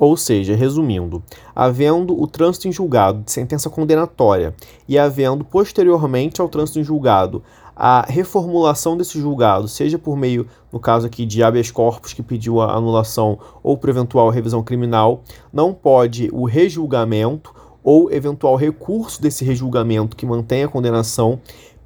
Ou 0.01 0.17
seja, 0.17 0.55
resumindo, 0.55 1.21
havendo 1.55 2.19
o 2.19 2.25
trânsito 2.25 2.67
em 2.67 2.71
julgado 2.71 3.21
de 3.21 3.31
sentença 3.31 3.69
condenatória 3.69 4.55
e 4.87 4.97
havendo 4.97 5.45
posteriormente 5.45 6.41
ao 6.41 6.49
trânsito 6.49 6.79
em 6.79 6.83
julgado 6.83 7.43
a 7.75 8.03
reformulação 8.07 8.97
desse 8.97 9.21
julgado, 9.21 9.67
seja 9.67 9.99
por 9.99 10.17
meio, 10.17 10.47
no 10.73 10.79
caso 10.79 11.05
aqui, 11.05 11.23
de 11.23 11.43
habeas 11.43 11.69
corpus 11.69 12.13
que 12.13 12.23
pediu 12.23 12.59
a 12.61 12.75
anulação 12.75 13.37
ou 13.61 13.77
por 13.77 13.91
eventual 13.91 14.31
revisão 14.31 14.63
criminal, 14.63 15.21
não 15.53 15.71
pode 15.71 16.31
o 16.33 16.45
rejulgamento 16.45 17.53
ou 17.83 18.11
eventual 18.11 18.55
recurso 18.55 19.21
desse 19.21 19.45
rejulgamento 19.45 20.17
que 20.17 20.25
mantém 20.25 20.63
a 20.63 20.67
condenação 20.67 21.39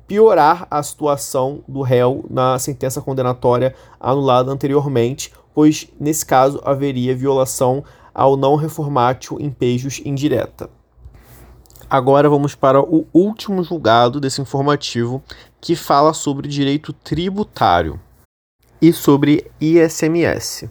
piorar 0.08 0.65
a 0.71 0.82
situação 0.82 1.60
do 1.67 1.82
réu 1.82 2.23
na 2.30 2.58
sentença 2.60 3.01
condenatória 3.01 3.75
anulada 3.99 4.49
anteriormente, 4.49 5.34
pois 5.54 5.89
nesse 5.99 6.25
caso 6.25 6.62
haveria 6.63 7.13
violação 7.13 7.84
ao 8.15 8.38
não 8.38 8.56
reformatio 8.56 9.39
impejus 9.41 10.01
indireta. 10.06 10.69
Agora 11.89 12.30
vamos 12.30 12.56
para 12.56 12.82
o 12.82 13.06
último 13.13 13.63
julgado 13.63 14.19
desse 14.19 14.41
informativo, 14.41 15.21
que 15.62 15.75
fala 15.75 16.13
sobre 16.13 16.47
direito 16.47 16.93
tributário 16.93 17.99
e 18.82 18.91
sobre 18.93 19.45
ISMS. 19.60 20.69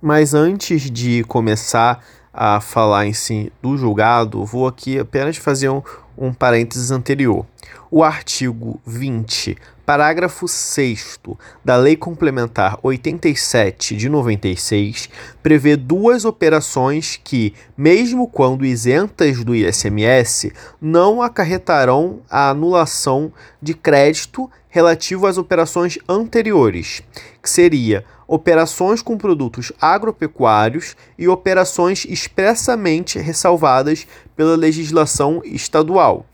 Mas 0.00 0.34
antes 0.34 0.90
de 0.90 1.22
começar 1.24 2.04
a 2.32 2.60
falar 2.60 3.06
em 3.06 3.12
si 3.12 3.52
do 3.62 3.76
julgado, 3.76 4.44
vou 4.44 4.66
aqui 4.66 4.98
apenas 4.98 5.36
fazer 5.36 5.68
um, 5.68 5.82
um 6.18 6.34
parênteses 6.34 6.90
anterior. 6.90 7.46
O 7.90 8.02
artigo 8.02 8.80
20 8.84 9.56
Parágrafo 9.84 10.46
6 10.46 11.18
da 11.64 11.76
Lei 11.76 11.96
Complementar 11.96 12.78
87 12.84 13.96
de 13.96 14.08
96 14.08 15.08
prevê 15.42 15.76
duas 15.76 16.24
operações 16.24 17.20
que, 17.22 17.52
mesmo 17.76 18.28
quando 18.28 18.64
isentas 18.64 19.42
do 19.42 19.56
ISMS, 19.56 20.52
não 20.80 21.20
acarretarão 21.20 22.20
a 22.30 22.50
anulação 22.50 23.32
de 23.60 23.74
crédito 23.74 24.48
relativo 24.68 25.26
às 25.26 25.36
operações 25.36 25.98
anteriores, 26.08 27.02
que 27.42 27.50
seria 27.50 28.04
operações 28.26 29.02
com 29.02 29.18
produtos 29.18 29.72
agropecuários 29.80 30.96
e 31.18 31.26
operações 31.26 32.06
expressamente 32.08 33.18
ressalvadas 33.18 34.06
pela 34.36 34.56
legislação 34.56 35.42
estadual. 35.44 36.24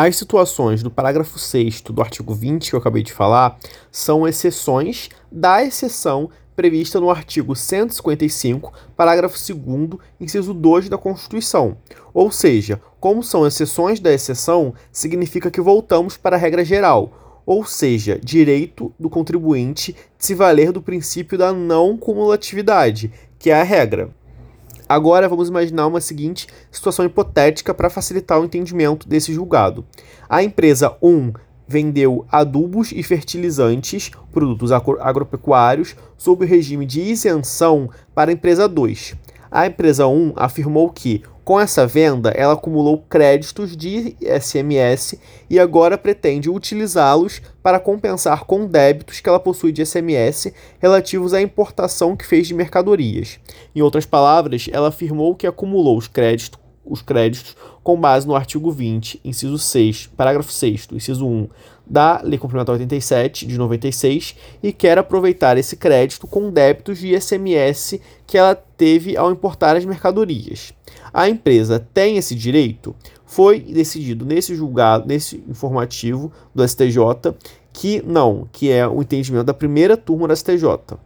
As 0.00 0.14
situações 0.14 0.80
do 0.80 0.92
parágrafo 0.92 1.40
6 1.40 1.80
do 1.80 2.00
artigo 2.00 2.32
20 2.32 2.70
que 2.70 2.76
eu 2.76 2.78
acabei 2.78 3.02
de 3.02 3.12
falar 3.12 3.58
são 3.90 4.28
exceções 4.28 5.08
da 5.28 5.64
exceção 5.64 6.30
prevista 6.54 7.00
no 7.00 7.10
artigo 7.10 7.56
155, 7.56 8.72
parágrafo 8.96 9.36
2 9.36 10.00
inciso 10.20 10.54
2 10.54 10.88
da 10.88 10.96
Constituição. 10.96 11.78
Ou 12.14 12.30
seja, 12.30 12.80
como 13.00 13.24
são 13.24 13.44
exceções 13.44 13.98
da 13.98 14.12
exceção, 14.12 14.72
significa 14.92 15.50
que 15.50 15.60
voltamos 15.60 16.16
para 16.16 16.36
a 16.36 16.38
regra 16.38 16.64
geral, 16.64 17.42
ou 17.44 17.64
seja, 17.64 18.20
direito 18.22 18.94
do 19.00 19.10
contribuinte 19.10 19.96
de 20.16 20.24
se 20.24 20.32
valer 20.32 20.70
do 20.70 20.80
princípio 20.80 21.36
da 21.36 21.52
não 21.52 21.96
cumulatividade, 21.96 23.12
que 23.36 23.50
é 23.50 23.60
a 23.60 23.64
regra. 23.64 24.10
Agora 24.88 25.28
vamos 25.28 25.48
imaginar 25.48 25.86
uma 25.86 26.00
seguinte 26.00 26.46
situação 26.70 27.04
hipotética 27.04 27.74
para 27.74 27.90
facilitar 27.90 28.40
o 28.40 28.44
entendimento 28.44 29.06
desse 29.06 29.34
julgado. 29.34 29.84
A 30.28 30.42
empresa 30.42 30.96
1 31.02 31.32
vendeu 31.68 32.24
adubos 32.32 32.92
e 32.92 33.02
fertilizantes, 33.02 34.10
produtos 34.32 34.72
agropecuários, 34.72 35.94
sob 36.16 36.44
o 36.44 36.48
regime 36.48 36.86
de 36.86 37.02
isenção 37.02 37.90
para 38.14 38.30
a 38.30 38.34
empresa 38.34 38.66
2. 38.66 39.14
A 39.50 39.66
empresa 39.66 40.06
1 40.06 40.34
afirmou 40.36 40.90
que 40.90 41.22
com 41.48 41.58
essa 41.58 41.86
venda, 41.86 42.28
ela 42.36 42.52
acumulou 42.52 43.02
créditos 43.08 43.74
de 43.74 44.14
SMS 44.20 45.18
e 45.48 45.58
agora 45.58 45.96
pretende 45.96 46.50
utilizá-los 46.50 47.40
para 47.62 47.80
compensar 47.80 48.44
com 48.44 48.66
débitos 48.66 49.20
que 49.20 49.28
ela 49.30 49.40
possui 49.40 49.72
de 49.72 49.82
SMS 49.82 50.52
relativos 50.78 51.32
à 51.32 51.40
importação 51.40 52.14
que 52.14 52.26
fez 52.26 52.48
de 52.48 52.52
mercadorias. 52.52 53.40
Em 53.74 53.80
outras 53.80 54.04
palavras, 54.04 54.68
ela 54.70 54.88
afirmou 54.88 55.34
que 55.34 55.46
acumulou 55.46 55.96
os 55.96 56.06
créditos, 56.06 56.60
os 56.84 57.00
créditos 57.00 57.56
com 57.82 57.98
base 57.98 58.26
no 58.26 58.36
artigo 58.36 58.70
20, 58.70 59.18
inciso 59.24 59.58
6, 59.58 60.08
parágrafo 60.08 60.52
6, 60.52 60.88
inciso 60.92 61.26
1 61.26 61.48
da 61.88 62.20
Lei 62.22 62.38
Complementar 62.38 62.74
87 62.74 63.46
de 63.46 63.56
96 63.56 64.36
e 64.62 64.72
quer 64.72 64.98
aproveitar 64.98 65.56
esse 65.56 65.76
crédito 65.76 66.26
com 66.26 66.50
débitos 66.50 66.98
de 66.98 67.14
ISMS 67.14 68.00
que 68.26 68.36
ela 68.36 68.54
teve 68.54 69.16
ao 69.16 69.30
importar 69.30 69.76
as 69.76 69.84
mercadorias. 69.84 70.72
A 71.12 71.28
empresa 71.28 71.84
tem 71.92 72.16
esse 72.16 72.34
direito? 72.34 72.94
Foi 73.24 73.60
decidido 73.60 74.24
nesse 74.24 74.54
julgado, 74.54 75.06
nesse 75.06 75.42
informativo 75.48 76.32
do 76.54 76.66
STJ, 76.66 77.34
que 77.72 78.02
não, 78.06 78.48
que 78.52 78.70
é 78.70 78.86
o 78.86 79.02
entendimento 79.02 79.44
da 79.44 79.54
primeira 79.54 79.96
turma 79.96 80.28
do 80.28 80.36
STJ. 80.36 80.98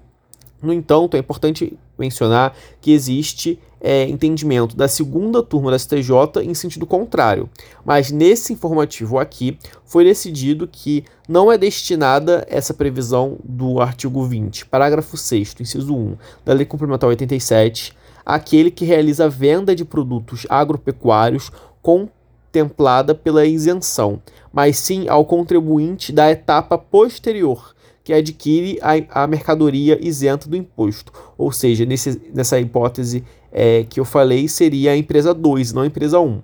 No 0.63 0.73
entanto, 0.73 1.17
é 1.17 1.21
importante 1.21 1.77
mencionar 1.99 2.57
que 2.81 2.93
existe 2.93 3.59
é, 3.83 4.09
entendimento 4.09 4.77
da 4.77 4.87
segunda 4.87 5.43
turma 5.43 5.73
da 5.73 5.79
STJ 5.79 6.41
em 6.45 6.55
sentido 6.55 6.87
contrário. 6.87 7.51
Mas 7.85 8.13
nesse 8.13 8.53
informativo 8.53 9.19
aqui 9.19 9.59
foi 9.85 10.05
decidido 10.05 10.69
que 10.69 11.05
não 11.29 11.51
é 11.51 11.59
destinada 11.59 12.47
essa 12.49 12.73
previsão 12.73 13.37
do 13.43 13.81
artigo 13.81 14.25
20, 14.25 14.67
parágrafo 14.67 15.17
6, 15.17 15.57
inciso 15.59 15.95
1 15.95 16.17
da 16.45 16.53
Lei 16.53 16.65
Complementar 16.65 17.11
87, 17.11 17.93
aquele 18.25 18.71
que 18.71 18.85
realiza 18.85 19.25
a 19.25 19.29
venda 19.29 19.75
de 19.75 19.85
produtos 19.85 20.47
agropecuários 20.49 21.51
contemplada 21.83 23.17
pela 23.17 23.45
isenção, 23.45 24.23
mas 24.53 24.79
sim 24.79 25.09
ao 25.09 25.25
contribuinte 25.25 26.13
da 26.13 26.31
etapa 26.31 26.79
posterior 26.79 27.75
que 28.05 28.13
adquire 28.13 28.79
a, 28.83 29.23
a 29.23 29.27
mercadoria 29.27 29.99
isenta 30.01 30.49
do 30.49 30.57
imposto. 30.57 31.13
Ou 31.37 31.53
seja, 31.53 31.85
nesse, 31.85 32.21
nessa 32.35 32.59
hipótese 32.59 33.25
é, 33.51 33.85
que 33.85 34.01
eu 34.01 34.05
falei, 34.05 34.49
seria 34.49 34.93
a 34.93 34.97
empresa 34.97 35.33
2, 35.33 35.73
não 35.73 35.83
a 35.83 35.87
empresa 35.87 36.19
1. 36.19 36.27
Um. 36.27 36.43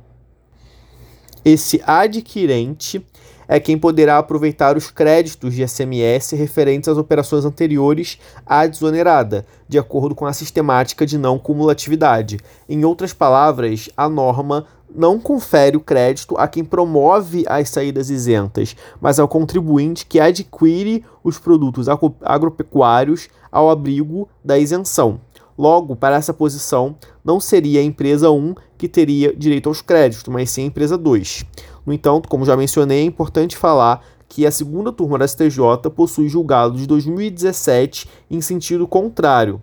Esse 1.45 1.81
adquirente 1.87 3.05
é 3.49 3.59
quem 3.59 3.79
poderá 3.79 4.19
aproveitar 4.19 4.77
os 4.77 4.91
créditos 4.91 5.55
de 5.55 5.67
SMS 5.67 6.33
referentes 6.33 6.89
às 6.89 6.99
operações 6.99 7.47
anteriores 7.47 8.19
à 8.45 8.67
desonerada, 8.67 9.47
de 9.67 9.79
acordo 9.79 10.15
com 10.15 10.27
a 10.27 10.35
sistemática 10.35 11.07
de 11.07 11.17
não 11.17 11.39
cumulatividade. 11.39 12.37
Em 12.69 12.85
outras 12.85 13.15
palavras, 13.15 13.89
a 13.97 14.07
norma 14.07 14.67
não 14.95 15.19
confere 15.19 15.77
o 15.77 15.81
crédito 15.81 16.37
a 16.37 16.49
quem 16.49 16.65
promove 16.65 17.45
as 17.47 17.71
saídas 17.71 18.11
isentas, 18.11 18.75
mas 19.01 19.19
ao 19.19 19.29
contribuinte 19.29 20.07
que 20.07 20.21
adquire 20.21 21.05
os 21.23 21.39
produtos 21.39 21.87
agropecuários 22.23 23.29
ao 23.51 23.71
abrigo 23.71 24.29
da 24.45 24.59
isenção. 24.59 25.21
Logo, 25.57 25.97
para 25.97 26.17
essa 26.17 26.33
posição, 26.33 26.97
não 27.25 27.41
seria 27.41 27.81
a 27.81 27.85
empresa 27.85 28.31
1 28.31 28.55
que 28.77 28.89
teria 28.89 29.35
direito 29.35 29.69
aos 29.69 29.83
créditos, 29.83 30.29
mas 30.29 30.51
sim 30.51 30.63
a 30.63 30.67
empresa 30.67 30.97
2. 30.97 31.45
No 31.85 31.93
entanto, 31.93 32.29
como 32.29 32.45
já 32.45 32.57
mencionei, 32.57 33.01
é 33.01 33.05
importante 33.05 33.57
falar 33.57 34.05
que 34.29 34.47
a 34.47 34.53
segunda 34.53 34.93
turma 34.93 35.19
da 35.19 35.27
STJ 35.27 35.91
possui 35.97 36.29
julgado 36.29 36.77
de 36.77 36.87
2017 36.87 38.09
em 38.31 38.41
sentido 38.41 38.87
contrário. 38.87 39.61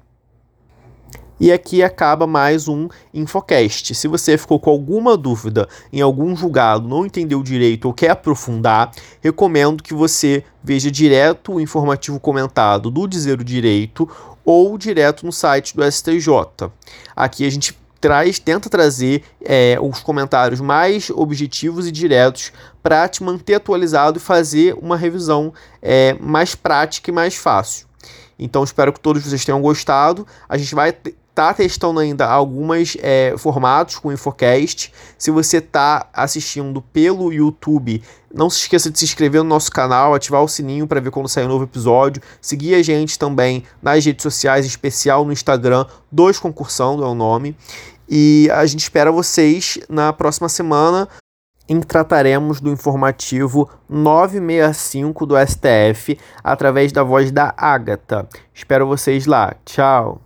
E 1.37 1.51
aqui 1.51 1.83
acaba 1.83 2.25
mais 2.25 2.69
um 2.69 2.87
Infocast. 3.13 3.93
Se 3.93 4.07
você 4.07 4.37
ficou 4.37 4.57
com 4.57 4.69
alguma 4.69 5.17
dúvida 5.17 5.67
em 5.91 5.99
algum 5.99 6.33
julgado, 6.33 6.87
não 6.87 7.05
entendeu 7.05 7.43
direito 7.43 7.85
ou 7.85 7.93
quer 7.93 8.11
aprofundar, 8.11 8.91
recomendo 9.21 9.83
que 9.83 9.93
você 9.93 10.45
veja 10.63 10.89
direto 10.89 11.53
o 11.53 11.59
informativo 11.59 12.21
comentado 12.21 12.89
do 12.89 13.05
Dizer 13.05 13.41
o 13.41 13.43
Direito 13.43 14.09
ou 14.45 14.77
direto 14.77 15.25
no 15.25 15.31
site 15.31 15.75
do 15.75 15.83
STJ. 15.83 16.71
Aqui 17.13 17.45
a 17.45 17.51
gente 17.51 17.77
traz, 17.99 18.39
tenta 18.39 18.69
trazer 18.69 19.23
é, 19.43 19.77
os 19.81 19.99
comentários 19.99 20.61
mais 20.61 21.09
objetivos 21.09 21.85
e 21.85 21.91
diretos 21.91 22.53
para 22.81 23.09
te 23.09 23.21
manter 23.21 23.55
atualizado 23.55 24.19
e 24.19 24.21
fazer 24.21 24.73
uma 24.81 24.95
revisão 24.95 25.53
é, 25.81 26.13
mais 26.13 26.55
prática 26.55 27.11
e 27.11 27.13
mais 27.13 27.35
fácil. 27.35 27.87
Então 28.37 28.63
espero 28.63 28.93
que 28.93 28.99
todos 28.99 29.23
vocês 29.23 29.43
tenham 29.43 29.61
gostado. 29.61 30.25
A 30.47 30.57
gente 30.57 30.75
vai 30.75 30.95
tá 31.35 31.53
testando 31.53 31.99
ainda 31.99 32.25
alguns 32.25 32.95
é, 33.01 33.35
formatos 33.37 33.99
com 33.99 34.07
o 34.07 34.13
Infocast. 34.13 34.91
Se 35.17 35.29
você 35.29 35.57
está 35.57 36.07
assistindo 36.13 36.81
pelo 36.81 37.31
YouTube, 37.31 38.01
não 38.33 38.49
se 38.49 38.59
esqueça 38.59 38.89
de 38.89 38.97
se 38.97 39.03
inscrever 39.03 39.43
no 39.43 39.49
nosso 39.49 39.69
canal, 39.69 40.15
ativar 40.15 40.41
o 40.41 40.47
sininho 40.47 40.87
para 40.87 41.01
ver 41.01 41.11
quando 41.11 41.27
sair 41.27 41.43
um 41.43 41.49
novo 41.49 41.65
episódio. 41.65 42.21
Seguir 42.41 42.75
a 42.75 42.81
gente 42.81 43.19
também 43.19 43.65
nas 43.81 44.03
redes 44.05 44.23
sociais, 44.23 44.65
em 44.65 44.69
especial 44.69 45.25
no 45.25 45.33
Instagram, 45.33 45.85
Dois 46.09 46.39
Concursando 46.39 47.03
é 47.03 47.07
o 47.07 47.13
nome. 47.13 47.55
E 48.07 48.49
a 48.53 48.65
gente 48.65 48.81
espera 48.81 49.11
vocês 49.11 49.77
na 49.89 50.13
próxima 50.13 50.47
semana 50.47 51.07
em 51.67 51.81
que 51.81 51.87
trataremos 51.87 52.61
do 52.61 52.69
informativo 52.69 53.69
965 53.89 55.25
do 55.25 55.35
STF 55.35 56.17
através 56.43 56.91
da 56.91 57.03
voz 57.03 57.31
da 57.31 57.53
Ágata. 57.57 58.27
Espero 58.53 58.87
vocês 58.87 59.25
lá. 59.25 59.55
Tchau. 59.65 60.24